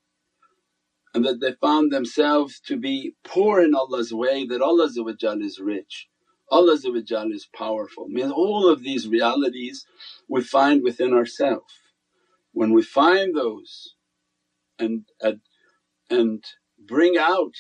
and 1.14 1.25
that 1.25 1.40
they 1.40 1.53
found 1.53 1.92
themselves 1.92 2.61
to 2.61 2.77
be 2.77 3.14
poor 3.25 3.61
in 3.61 3.75
Allah's 3.75 4.14
way 4.14 4.46
that 4.46 4.62
Allah 4.62 4.87
is 4.87 5.61
rich, 5.61 6.09
Allah 6.51 6.75
is 6.75 7.48
powerful. 7.55 8.09
Means 8.09 8.33
all 8.33 8.68
of 8.68 8.83
these 8.83 9.09
realities 9.09 9.87
we 10.29 10.42
find 10.42 10.83
within 10.83 11.12
ourselves. 11.12 11.75
When 12.53 12.72
we 12.72 12.83
find 12.83 13.35
those 13.35 13.94
and, 14.79 15.05
and, 15.20 15.40
and 16.11 16.44
bring 16.79 17.16
out 17.18 17.55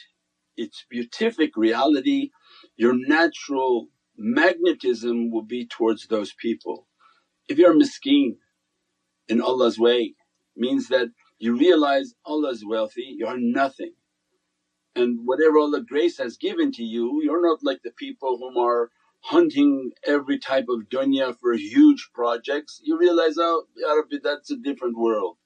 its 0.56 0.84
beatific 0.90 1.56
reality, 1.56 2.30
your 2.76 2.94
natural 2.94 3.88
magnetism 4.16 5.30
will 5.30 5.42
be 5.44 5.66
towards 5.66 6.06
those 6.06 6.32
people. 6.34 6.86
If 7.48 7.58
you're 7.58 7.74
miskeen 7.74 8.36
in 9.32 9.42
Allah's 9.42 9.78
way 9.78 10.14
means 10.56 10.88
that 10.90 11.08
you 11.40 11.56
realize 11.58 12.14
Allah 12.26 12.50
is 12.50 12.64
wealthy, 12.66 13.08
you 13.18 13.26
are 13.28 13.38
nothing 13.40 13.92
and 14.96 15.20
whatever 15.26 15.58
Allah 15.58 15.82
grace 15.82 16.18
has 16.18 16.38
given 16.38 16.72
to 16.74 16.84
you, 16.84 17.22
you're 17.24 17.42
not 17.42 17.60
like 17.64 17.82
the 17.84 17.92
people 17.92 18.38
whom 18.38 18.58
are 18.58 18.90
hunting 19.22 19.92
every 20.06 20.38
type 20.38 20.66
of 20.68 20.90
dunya 20.90 21.36
for 21.40 21.54
huge 21.54 22.10
projects. 22.14 22.80
You 22.84 22.98
realize, 22.98 23.36
oh 23.38 23.66
Ya 23.76 23.94
Rabbi 23.94 24.16
that's 24.22 24.52
a 24.52 24.58
different 24.58 24.98
world, 24.98 25.38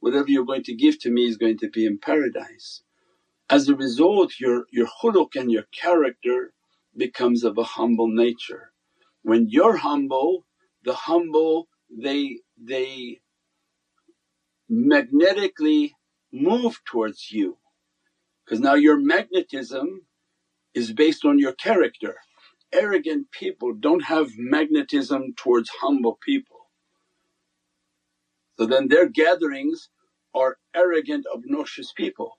whatever 0.00 0.30
you're 0.30 0.46
going 0.46 0.64
to 0.64 0.76
give 0.76 1.00
to 1.00 1.10
me 1.10 1.26
is 1.26 1.38
going 1.38 1.58
to 1.60 1.70
be 1.70 1.86
in 1.86 1.98
paradise. 1.98 2.82
As 3.50 3.68
a 3.68 3.76
result 3.76 4.34
your, 4.40 4.66
your 4.72 4.88
khuluq 5.02 5.36
and 5.36 5.52
your 5.52 5.64
character 5.72 6.52
becomes 6.96 7.44
of 7.44 7.58
a 7.58 7.64
humble 7.64 8.08
nature. 8.08 8.72
When 9.22 9.48
you're 9.48 9.78
humble, 9.78 10.46
the 10.84 10.94
humble 10.94 11.68
they, 11.90 12.40
they 12.58 13.20
magnetically 14.74 15.94
move 16.32 16.80
towards 16.84 17.30
you 17.30 17.58
because 18.44 18.60
now 18.60 18.74
your 18.74 18.98
magnetism 18.98 20.02
is 20.74 20.92
based 20.92 21.24
on 21.24 21.38
your 21.38 21.52
character. 21.52 22.16
Arrogant 22.72 23.30
people 23.30 23.72
don't 23.72 24.04
have 24.04 24.30
magnetism 24.36 25.34
towards 25.36 25.70
humble 25.80 26.18
people. 26.24 26.68
So 28.58 28.66
then 28.66 28.88
their 28.88 29.08
gatherings 29.08 29.88
are 30.34 30.58
arrogant 30.74 31.26
obnoxious 31.32 31.92
people 31.92 32.38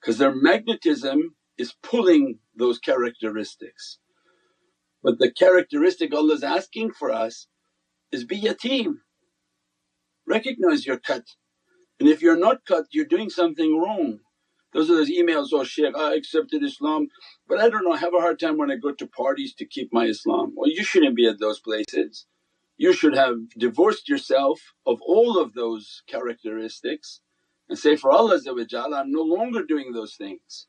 because 0.00 0.18
their 0.18 0.34
magnetism 0.34 1.36
is 1.58 1.74
pulling 1.82 2.38
those 2.56 2.78
characteristics. 2.78 3.98
But 5.02 5.18
the 5.18 5.30
characteristic 5.30 6.14
Allah 6.14 6.34
is 6.34 6.42
asking 6.42 6.92
for 6.92 7.12
us 7.12 7.46
is 8.12 8.24
be 8.24 8.40
yatim, 8.40 8.96
recognize 10.28 10.86
your 10.86 10.98
cut 10.98 11.24
and 12.00 12.08
if 12.08 12.22
you're 12.22 12.38
not 12.38 12.64
cut 12.66 12.86
you're 12.92 13.06
doing 13.06 13.30
something 13.30 13.78
wrong. 13.80 14.20
Those 14.74 14.90
are 14.90 14.96
those 14.96 15.10
emails, 15.10 15.48
oh 15.52 15.64
Shaykh 15.64 15.96
I 15.96 16.14
accepted 16.16 16.64
Islam 16.64 17.08
but 17.48 17.60
I 17.60 17.68
don't 17.70 17.84
know 17.84 17.92
I 17.92 17.98
have 17.98 18.14
a 18.14 18.20
hard 18.20 18.40
time 18.40 18.58
when 18.58 18.70
I 18.70 18.76
go 18.76 18.92
to 18.92 19.06
parties 19.06 19.54
to 19.56 19.66
keep 19.66 19.90
my 19.92 20.06
Islam. 20.06 20.54
Well 20.56 20.70
you 20.70 20.84
shouldn't 20.84 21.16
be 21.16 21.28
at 21.28 21.40
those 21.40 21.60
places. 21.60 22.26
You 22.78 22.92
should 22.92 23.16
have 23.16 23.36
divorced 23.58 24.08
yourself 24.08 24.60
of 24.86 25.00
all 25.02 25.38
of 25.40 25.54
those 25.54 26.02
characteristics 26.08 27.20
and 27.68 27.78
say, 27.78 27.96
for 27.96 28.10
Allah 28.12 28.40
I'm 28.96 29.12
no 29.12 29.22
longer 29.22 29.64
doing 29.64 29.92
those 29.92 30.16
things. 30.16 30.68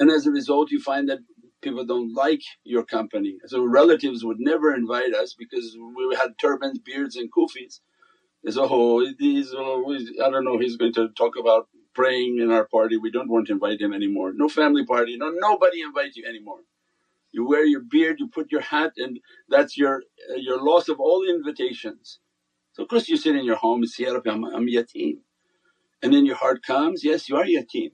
And 0.00 0.10
as 0.10 0.26
a 0.26 0.32
result 0.32 0.70
you 0.72 0.80
find 0.80 1.08
that 1.10 1.20
people 1.62 1.84
don't 1.86 2.14
like 2.14 2.42
your 2.64 2.84
company. 2.84 3.38
So 3.46 3.64
relatives 3.64 4.24
would 4.24 4.40
never 4.40 4.74
invite 4.74 5.14
us 5.14 5.34
because 5.38 5.76
we 5.96 6.16
had 6.16 6.38
turbans, 6.40 6.78
beards 6.80 7.16
and 7.16 7.30
kufis. 7.32 7.80
Say, 8.46 8.60
oh 8.60 9.06
he's, 9.18 9.52
oh, 9.56 9.96
I 10.24 10.30
don't 10.30 10.44
know 10.44 10.58
he's 10.58 10.76
going 10.76 10.94
to 10.94 11.08
talk 11.10 11.34
about 11.38 11.68
praying 11.94 12.38
in 12.38 12.50
our 12.52 12.66
party, 12.66 12.96
we 12.96 13.10
don't 13.10 13.30
want 13.30 13.48
to 13.48 13.52
invite 13.54 13.80
him 13.80 13.92
anymore. 13.92 14.32
No 14.34 14.48
family 14.48 14.86
party, 14.86 15.16
no 15.18 15.30
nobody 15.34 15.82
invites 15.82 16.16
you 16.16 16.26
anymore. 16.26 16.60
You 17.32 17.46
wear 17.48 17.64
your 17.66 17.82
beard, 17.82 18.16
you 18.20 18.28
put 18.28 18.52
your 18.52 18.62
hat 18.62 18.92
and 18.98 19.20
that's 19.48 19.78
your 19.78 20.02
uh, 20.30 20.36
your 20.36 20.62
loss 20.62 20.88
of 20.88 21.00
all 21.00 21.24
invitations. 21.28 22.20
So 22.72 22.84
of 22.84 22.88
course 22.88 23.08
you 23.08 23.16
sit 23.16 23.36
in 23.36 23.44
your 23.44 23.56
home 23.56 23.82
and 23.82 23.90
say, 23.90 24.04
Ya 24.04 24.14
Rabbi 24.14 24.30
I'm, 24.30 24.44
I'm 24.44 24.66
yatim 24.68 25.18
and 26.02 26.14
then 26.14 26.26
your 26.26 26.36
heart 26.36 26.62
comes, 26.62 27.04
yes 27.04 27.28
you 27.28 27.36
are 27.36 27.44
yatim. 27.44 27.92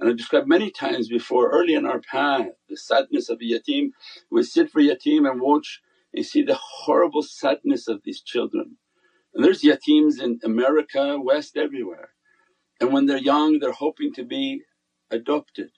And 0.00 0.10
I 0.10 0.14
described 0.14 0.48
many 0.48 0.70
times 0.70 1.08
before 1.08 1.50
early 1.50 1.74
in 1.74 1.86
our 1.86 2.00
path 2.00 2.48
the 2.68 2.76
sadness 2.76 3.28
of 3.30 3.38
a 3.40 3.44
yatim. 3.44 3.90
We 4.30 4.42
sit 4.44 4.70
for 4.70 4.80
yatim 4.82 5.30
and 5.30 5.40
watch 5.40 5.80
and 6.14 6.26
see 6.26 6.42
the 6.42 6.58
horrible 6.60 7.22
sadness 7.22 7.88
of 7.88 8.02
these 8.04 8.22
children. 8.22 8.78
And 9.34 9.44
there's 9.44 9.62
yatims 9.62 10.22
in 10.22 10.40
America, 10.44 11.18
West, 11.20 11.56
everywhere. 11.56 12.10
And 12.80 12.92
when 12.92 13.06
they're 13.06 13.18
young 13.18 13.58
they're 13.60 13.72
hoping 13.72 14.12
to 14.14 14.24
be 14.24 14.62
adopted. 15.10 15.70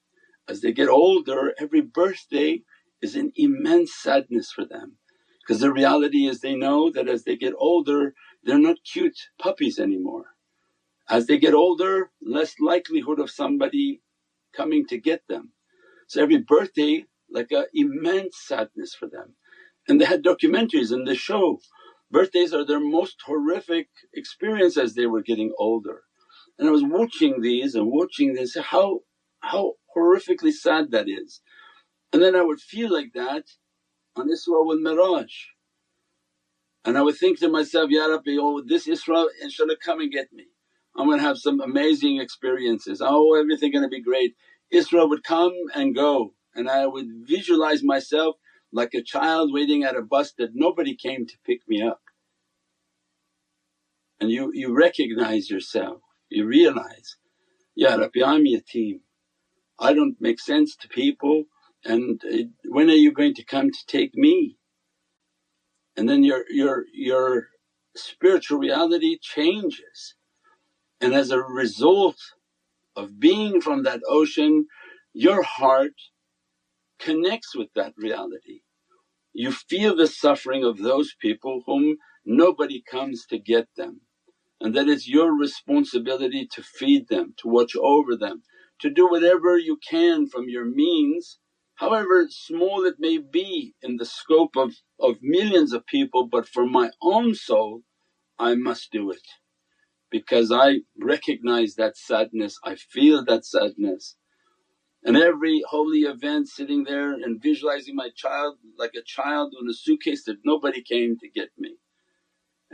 As 0.48 0.60
they 0.62 0.72
get 0.72 0.88
older 0.88 1.54
every 1.58 1.82
birthday 1.82 2.62
is 3.02 3.16
an 3.16 3.32
immense 3.36 3.94
sadness 3.94 4.52
for 4.52 4.64
them 4.64 4.98
because 5.40 5.60
the 5.60 5.72
reality 5.72 6.26
is 6.26 6.40
they 6.40 6.56
know 6.56 6.90
that 6.90 7.08
as 7.08 7.24
they 7.24 7.36
get 7.36 7.54
older 7.58 8.14
they're 8.44 8.58
not 8.58 8.78
cute 8.92 9.18
puppies 9.38 9.78
anymore 9.78 10.26
as 11.08 11.26
they 11.26 11.38
get 11.38 11.54
older 11.54 12.10
less 12.22 12.54
likelihood 12.60 13.20
of 13.20 13.30
somebody 13.30 14.02
coming 14.56 14.86
to 14.86 14.98
get 14.98 15.22
them. 15.28 15.52
So 16.08 16.22
every 16.22 16.38
birthday 16.38 17.04
like 17.30 17.52
a 17.52 17.66
immense 17.74 18.36
sadness 18.46 18.94
for 18.94 19.08
them. 19.08 19.34
And 19.88 20.00
they 20.00 20.04
had 20.06 20.24
documentaries 20.24 20.92
and 20.92 21.06
they 21.06 21.14
show 21.16 21.60
birthdays 22.14 22.54
are 22.54 22.64
their 22.64 22.80
most 22.80 23.16
horrific 23.26 23.88
experience 24.14 24.76
as 24.78 24.94
they 24.94 25.06
were 25.06 25.22
getting 25.30 25.52
older. 25.58 26.02
And 26.58 26.68
I 26.68 26.70
was 26.70 26.84
watching 26.84 27.40
these 27.40 27.74
and 27.74 27.90
watching 27.90 28.34
this 28.34 28.56
how 28.72 29.00
how 29.40 29.72
horrifically 29.94 30.52
sad 30.52 30.92
that 30.92 31.08
is. 31.08 31.40
And 32.12 32.22
then 32.22 32.36
I 32.36 32.42
would 32.42 32.60
feel 32.60 32.90
like 32.92 33.10
that 33.14 33.44
on 34.16 34.28
Isra 34.28 34.60
wal 34.66 34.78
Miraj. 34.86 35.32
And 36.84 36.96
I 36.96 37.02
would 37.02 37.16
think 37.16 37.40
to 37.40 37.48
myself, 37.48 37.90
Ya 37.90 38.06
Rabbi, 38.06 38.36
oh 38.40 38.62
this 38.64 38.86
Isra 38.86 39.26
inshaAllah 39.44 39.80
come 39.84 40.00
and 40.00 40.12
get 40.12 40.32
me. 40.32 40.46
I'm 40.96 41.08
going 41.08 41.18
to 41.18 41.24
have 41.30 41.38
some 41.38 41.60
amazing 41.60 42.20
experiences, 42.20 43.02
oh 43.04 43.34
everything 43.34 43.72
going 43.72 43.88
to 43.90 43.96
be 43.98 44.08
great. 44.10 44.34
Isra 44.72 45.08
would 45.08 45.24
come 45.24 45.54
and 45.74 45.96
go 45.96 46.34
and 46.54 46.68
I 46.68 46.86
would 46.86 47.08
visualize 47.34 47.82
myself 47.82 48.36
like 48.72 48.94
a 48.94 49.02
child 49.02 49.52
waiting 49.52 49.82
at 49.82 49.96
a 49.96 50.02
bus 50.02 50.32
that 50.38 50.50
nobody 50.54 50.94
came 50.94 51.26
to 51.26 51.36
pick 51.44 51.60
me 51.68 51.82
up. 51.82 52.03
And 54.24 54.32
you, 54.32 54.52
you 54.54 54.74
recognize 54.74 55.50
yourself, 55.50 56.00
you 56.30 56.46
realize, 56.46 57.16
Ya 57.76 57.96
Rabbi 57.96 58.22
I'm 58.24 58.44
yatim, 58.44 59.00
I 59.78 59.94
don't 59.94 60.16
make 60.20 60.40
sense 60.40 60.76
to 60.76 60.88
people 60.88 61.44
and 61.84 62.22
uh, 62.24 62.38
when 62.66 62.90
are 62.90 62.94
you 62.94 63.12
going 63.12 63.34
to 63.34 63.44
come 63.44 63.70
to 63.70 63.86
take 63.86 64.14
me? 64.14 64.58
And 65.96 66.08
then 66.08 66.24
your, 66.24 66.44
your, 66.50 66.84
your 66.94 67.48
spiritual 67.96 68.58
reality 68.58 69.18
changes 69.20 70.16
and 71.02 71.14
as 71.14 71.30
a 71.30 71.40
result 71.40 72.18
of 72.96 73.20
being 73.20 73.60
from 73.60 73.84
that 73.84 74.00
ocean 74.08 74.66
your 75.14 75.42
heart 75.42 75.94
connects 77.00 77.56
with 77.56 77.68
that 77.76 77.94
reality. 77.98 78.62
You 79.34 79.52
feel 79.52 79.96
the 79.96 80.08
suffering 80.08 80.64
of 80.64 80.78
those 80.78 81.14
people 81.20 81.64
whom 81.66 81.98
nobody 82.26 82.82
comes 82.90 83.26
to 83.26 83.38
get 83.38 83.68
them 83.76 84.02
and 84.64 84.74
that 84.76 84.88
it's 84.88 85.08
your 85.08 85.32
responsibility 85.38 86.48
to 86.54 86.64
feed 86.64 87.08
them, 87.08 87.34
to 87.38 87.48
watch 87.48 87.76
over 87.76 88.16
them, 88.16 88.42
to 88.80 88.90
do 88.90 89.08
whatever 89.08 89.58
you 89.58 89.78
can 89.88 90.28
from 90.28 90.48
your 90.50 90.66
means 90.66 91.38
however 91.76 92.26
small 92.30 92.84
it 92.86 92.96
may 93.00 93.18
be 93.18 93.74
in 93.82 93.98
the 93.98 94.06
scope 94.06 94.56
of, 94.56 94.72
of 95.00 95.16
millions 95.22 95.74
of 95.74 95.86
people 95.86 96.26
but 96.26 96.48
for 96.48 96.66
my 96.66 96.90
own 97.02 97.34
soul 97.34 97.82
I 98.38 98.56
must 98.56 98.92
do 98.92 99.10
it 99.12 99.26
because 100.10 100.52
I 100.52 100.80
recognize 101.00 101.74
that 101.76 101.96
sadness, 101.96 102.58
I 102.64 102.76
feel 102.76 103.24
that 103.26 103.44
sadness. 103.46 104.16
And 105.04 105.16
every 105.16 105.62
holy 105.68 106.00
event 106.00 106.48
sitting 106.48 106.84
there 106.84 107.12
and 107.12 107.42
visualizing 107.42 107.96
my 107.96 108.10
child 108.16 108.56
like 108.78 108.92
a 108.96 109.02
child 109.04 109.54
in 109.60 109.68
a 109.68 109.74
suitcase 109.74 110.24
that 110.26 110.38
nobody 110.44 110.82
came 110.82 111.18
to 111.18 111.28
get 111.30 111.50
me. 111.58 111.76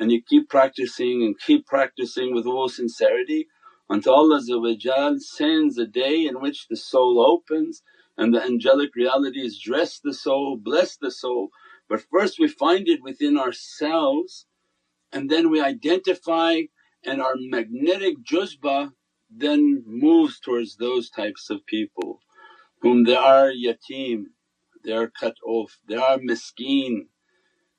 And 0.01 0.13
you 0.13 0.23
keep 0.23 0.51
practicing 0.51 1.25
and 1.25 1.41
keep 1.41 1.67
practicing 1.67 2.35
with 2.35 2.47
all 2.47 2.71
sincerity 2.71 3.49
until 3.91 4.15
Allah 4.15 4.43
sends 5.21 5.79
a 5.79 5.87
day 5.87 6.27
in 6.27 6.41
which 6.43 6.69
the 6.69 6.77
soul 6.77 7.21
opens 7.21 7.85
and 8.19 8.35
the 8.35 8.43
angelic 8.43 8.97
realities 8.97 9.61
dress 9.61 10.01
the 10.01 10.15
soul, 10.15 10.59
bless 10.59 10.99
the 10.99 11.13
soul. 11.13 11.51
But 11.89 12.03
first 12.13 12.41
we 12.41 12.49
find 12.49 12.89
it 12.89 13.03
within 13.05 13.39
ourselves 13.39 14.47
and 15.13 15.31
then 15.31 15.51
we 15.51 15.61
identify 15.63 16.63
and 17.05 17.23
our 17.23 17.37
magnetic 17.39 18.17
juzba 18.25 18.93
then 19.31 19.85
moves 19.87 20.41
towards 20.41 20.77
those 20.79 21.11
types 21.11 21.51
of 21.51 21.67
people 21.67 22.21
whom 22.83 23.05
they 23.05 23.17
are 23.17 23.51
yatim, 23.53 24.25
they 24.85 24.93
are 24.93 25.11
cut 25.11 25.37
off, 25.47 25.79
they 25.89 25.97
are 25.97 26.19
miskeen, 26.19 27.09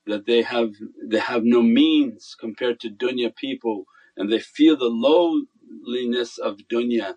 that 0.08 0.26
they 0.28 0.42
have 0.44 0.72
they 1.06 1.20
have 1.20 1.44
no 1.44 1.62
means 1.62 2.36
compared 2.40 2.80
to 2.80 2.90
dunya 2.90 3.36
people 3.36 3.86
and 4.18 4.32
they 4.32 4.40
feel 4.40 4.78
the 4.78 4.86
lowliness 4.86 6.38
of 6.40 6.58
dunya 6.72 7.16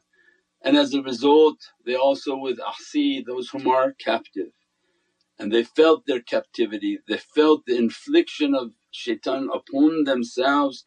and 0.63 0.77
as 0.77 0.95
a 0.95 1.03
result 1.03 1.59
they 1.87 1.97
also 1.97 2.37
with 2.37 2.59
ahsi 2.61 3.25
those 3.27 3.51
whom 3.51 3.69
are 3.69 3.93
captive 3.95 4.49
and 5.39 5.53
they 5.53 5.65
felt 5.65 6.07
their 6.07 6.21
captivity, 6.23 6.99
they 7.09 7.19
felt 7.19 7.67
the 7.67 7.77
infliction 7.77 8.55
of 8.55 8.73
shaitan 8.93 9.49
upon 9.53 10.05
themselves 10.05 10.85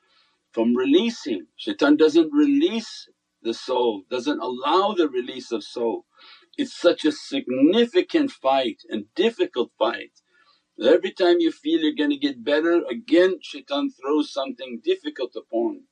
from 0.54 0.76
releasing. 0.76 1.48
Shaitan 1.58 1.98
doesn't 1.98 2.34
release 2.34 3.10
the 3.44 3.54
soul, 3.54 4.04
doesn't 4.10 4.40
allow 4.42 4.94
the 4.94 5.10
release 5.10 5.52
of 5.52 5.64
soul. 5.64 6.06
It's 6.58 6.78
such 6.80 7.06
a 7.06 7.12
significant 7.14 8.32
fight 8.32 8.82
and 8.90 9.06
difficult 9.16 9.72
fight. 9.80 10.12
Every 10.84 11.12
time 11.12 11.38
you 11.40 11.52
feel 11.52 11.82
you're 11.82 11.94
going 11.96 12.12
to 12.12 12.18
get 12.18 12.44
better 12.44 12.84
again 12.90 13.40
shaitan 13.42 13.92
throws 13.92 14.32
something 14.32 14.82
difficult 14.84 15.36
upon. 15.36 15.84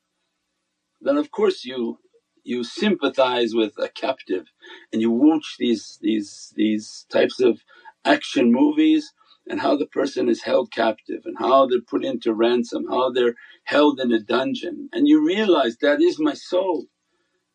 Then 1.01 1.17
of 1.17 1.31
course 1.31 1.65
you 1.65 1.99
you 2.43 2.63
sympathize 2.63 3.55
with 3.55 3.73
a 3.79 3.89
captive 3.89 4.45
and 4.93 5.01
you 5.01 5.11
watch 5.11 5.55
these, 5.59 5.97
these, 6.01 6.53
these 6.55 7.05
types 7.11 7.39
of 7.39 7.61
action 8.05 8.51
movies 8.51 9.13
and 9.47 9.59
how 9.61 9.75
the 9.75 9.87
person 9.87 10.29
is 10.29 10.43
held 10.43 10.71
captive 10.71 11.23
and 11.25 11.37
how 11.39 11.65
they're 11.65 11.81
put 11.81 12.05
into 12.05 12.33
ransom, 12.33 12.85
how 12.87 13.11
they're 13.11 13.35
held 13.63 13.99
in 13.99 14.11
a 14.11 14.19
dungeon. 14.19 14.89
And 14.93 15.07
you 15.07 15.25
realize 15.25 15.77
that 15.77 16.01
is 16.01 16.19
my 16.19 16.35
soul. 16.35 16.85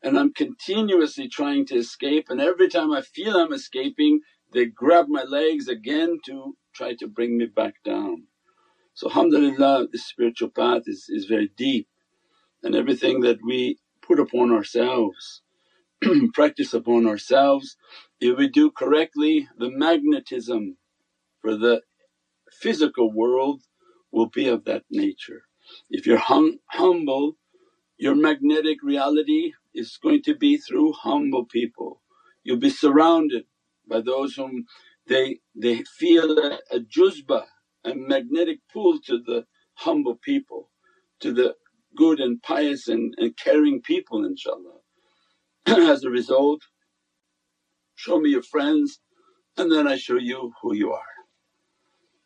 And 0.02 0.18
I'm 0.18 0.32
continuously 0.34 1.28
trying 1.28 1.66
to 1.66 1.76
escape. 1.76 2.26
And 2.30 2.40
every 2.40 2.68
time 2.68 2.92
I 2.92 3.02
feel 3.02 3.36
I'm 3.36 3.52
escaping 3.52 4.20
they 4.52 4.66
grab 4.66 5.06
my 5.08 5.22
legs 5.22 5.68
again 5.68 6.18
to 6.26 6.56
try 6.74 6.94
to 6.96 7.08
bring 7.08 7.38
me 7.38 7.46
back 7.46 7.76
down. 7.84 8.24
So 8.94 9.08
alhamdulillah 9.08 9.88
this 9.92 10.06
spiritual 10.06 10.50
path 10.50 10.84
is, 10.86 11.06
is 11.08 11.26
very 11.26 11.50
deep 11.56 11.88
and 12.62 12.74
everything 12.76 13.20
that 13.22 13.38
we 13.44 13.78
put 14.02 14.20
upon 14.20 14.52
ourselves, 14.52 15.42
practice 16.34 16.74
upon 16.74 17.06
ourselves. 17.06 17.76
If 18.20 18.38
we 18.38 18.48
do 18.48 18.70
correctly 18.70 19.48
the 19.58 19.70
magnetism 19.70 20.78
for 21.42 21.56
the 21.56 21.82
physical 22.52 23.12
world 23.12 23.62
will 24.12 24.28
be 24.28 24.48
of 24.48 24.64
that 24.66 24.84
nature. 24.90 25.42
If 25.90 26.06
you're 26.06 26.18
hum 26.18 26.60
humble 26.70 27.34
your 27.98 28.14
magnetic 28.16 28.82
reality 28.82 29.52
is 29.74 29.98
going 30.02 30.22
to 30.22 30.34
be 30.34 30.56
through 30.56 30.92
humble 30.94 31.44
people. 31.44 32.02
You'll 32.42 32.58
be 32.58 32.70
surrounded 32.70 33.44
by 33.88 34.00
those 34.00 34.34
whom 34.34 34.66
they, 35.10 35.40
they 35.56 35.84
feel 35.98 36.38
a, 36.38 36.60
a 36.72 36.80
juzba, 36.80 37.44
a 37.84 37.94
magnetic 37.96 38.60
pull 38.72 39.00
to 39.06 39.18
the 39.26 39.46
humble 39.74 40.16
people, 40.16 40.70
to 41.20 41.34
the 41.34 41.56
good 41.96 42.20
and 42.20 42.42
pious 42.42 42.88
and, 42.88 43.14
and 43.18 43.36
caring 43.36 43.82
people 43.82 44.22
inshaAllah. 44.22 44.80
As 45.90 46.04
a 46.04 46.10
result, 46.10 46.62
show 47.96 48.20
me 48.20 48.30
your 48.30 48.42
friends 48.42 49.00
and 49.58 49.72
then 49.72 49.86
I 49.88 49.96
show 49.96 50.16
you 50.16 50.52
who 50.62 50.74
you 50.74 50.92
are. 50.92 51.02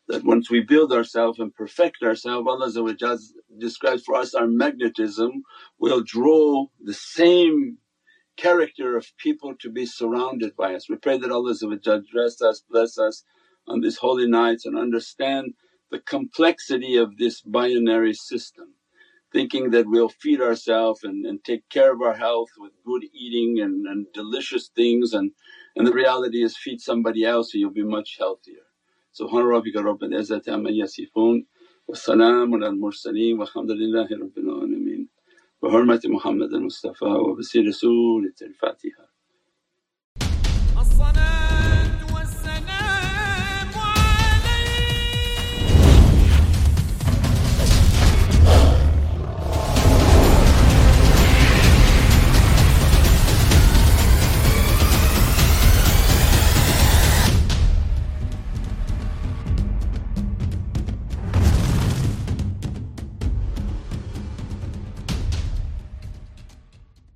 That 0.09 0.25
once 0.25 0.51
we 0.51 0.61
build 0.61 0.93
ourselves 0.93 1.39
and 1.39 1.55
perfect 1.55 2.03
ourselves, 2.03 2.47
Allah 2.49 3.19
describes 3.59 4.05
for 4.05 4.17
us 4.17 4.35
our 4.35 4.47
magnetism 4.47 5.43
will 5.79 6.03
draw 6.03 6.67
the 6.83 6.95
same 6.95 7.79
character 8.37 8.97
of 8.97 9.07
people 9.19 9.55
to 9.61 9.71
be 9.71 9.87
surrounded 9.87 10.57
by 10.57 10.75
us. 10.75 10.89
We 10.89 10.97
pray 10.97 11.19
that 11.19 11.31
Allah 11.31 11.55
dress 12.13 12.43
us, 12.43 12.65
bless 12.69 12.99
us 12.99 13.25
on 13.67 13.81
these 13.81 13.97
holy 13.99 14.29
nights 14.29 14.67
and 14.67 14.79
understand 14.79 15.55
the 15.91 16.01
complexity 16.01 16.97
of 16.97 17.17
this 17.17 17.41
binary 17.43 18.15
system 18.15 18.75
thinking 19.33 19.71
that 19.71 19.87
we'll 19.89 20.09
feed 20.09 20.41
ourselves 20.41 21.03
and, 21.03 21.27
and 21.27 21.43
take 21.43 21.69
care 21.69 21.93
of 21.93 22.01
our 22.01 22.15
health 22.15 22.49
with 22.57 22.73
good 22.87 23.03
eating 23.13 23.61
and, 23.61 23.85
and 23.87 24.07
delicious 24.15 24.69
things 24.77 25.13
and, 25.13 25.33
and 25.77 25.87
the 25.87 25.93
reality 25.93 26.43
is 26.43 26.57
feed 26.57 26.81
somebody 26.81 27.25
else 27.25 27.51
so 27.51 27.59
you'll 27.59 27.71
be 27.71 27.83
much 27.83 28.17
healthier. 28.19 28.63
Subhana 29.13 29.47
rabbika 29.55 29.83
rabbil 29.83 30.15
izzati 30.21 30.49
amma 30.49 30.71
yasifoon 30.71 31.47
wa 31.89 31.95
salaamun 31.95 32.65
al 32.65 32.73
mursaleen 32.75 33.37
walhamdulillahi 33.39 34.13
rabbil 34.23 34.49
alameen. 34.55 34.74
Bi 35.65 35.71
hurmati 35.71 36.09
Muhammad 36.09 36.55
al 36.55 36.63
Mustafa 36.63 37.07
wa 37.07 37.37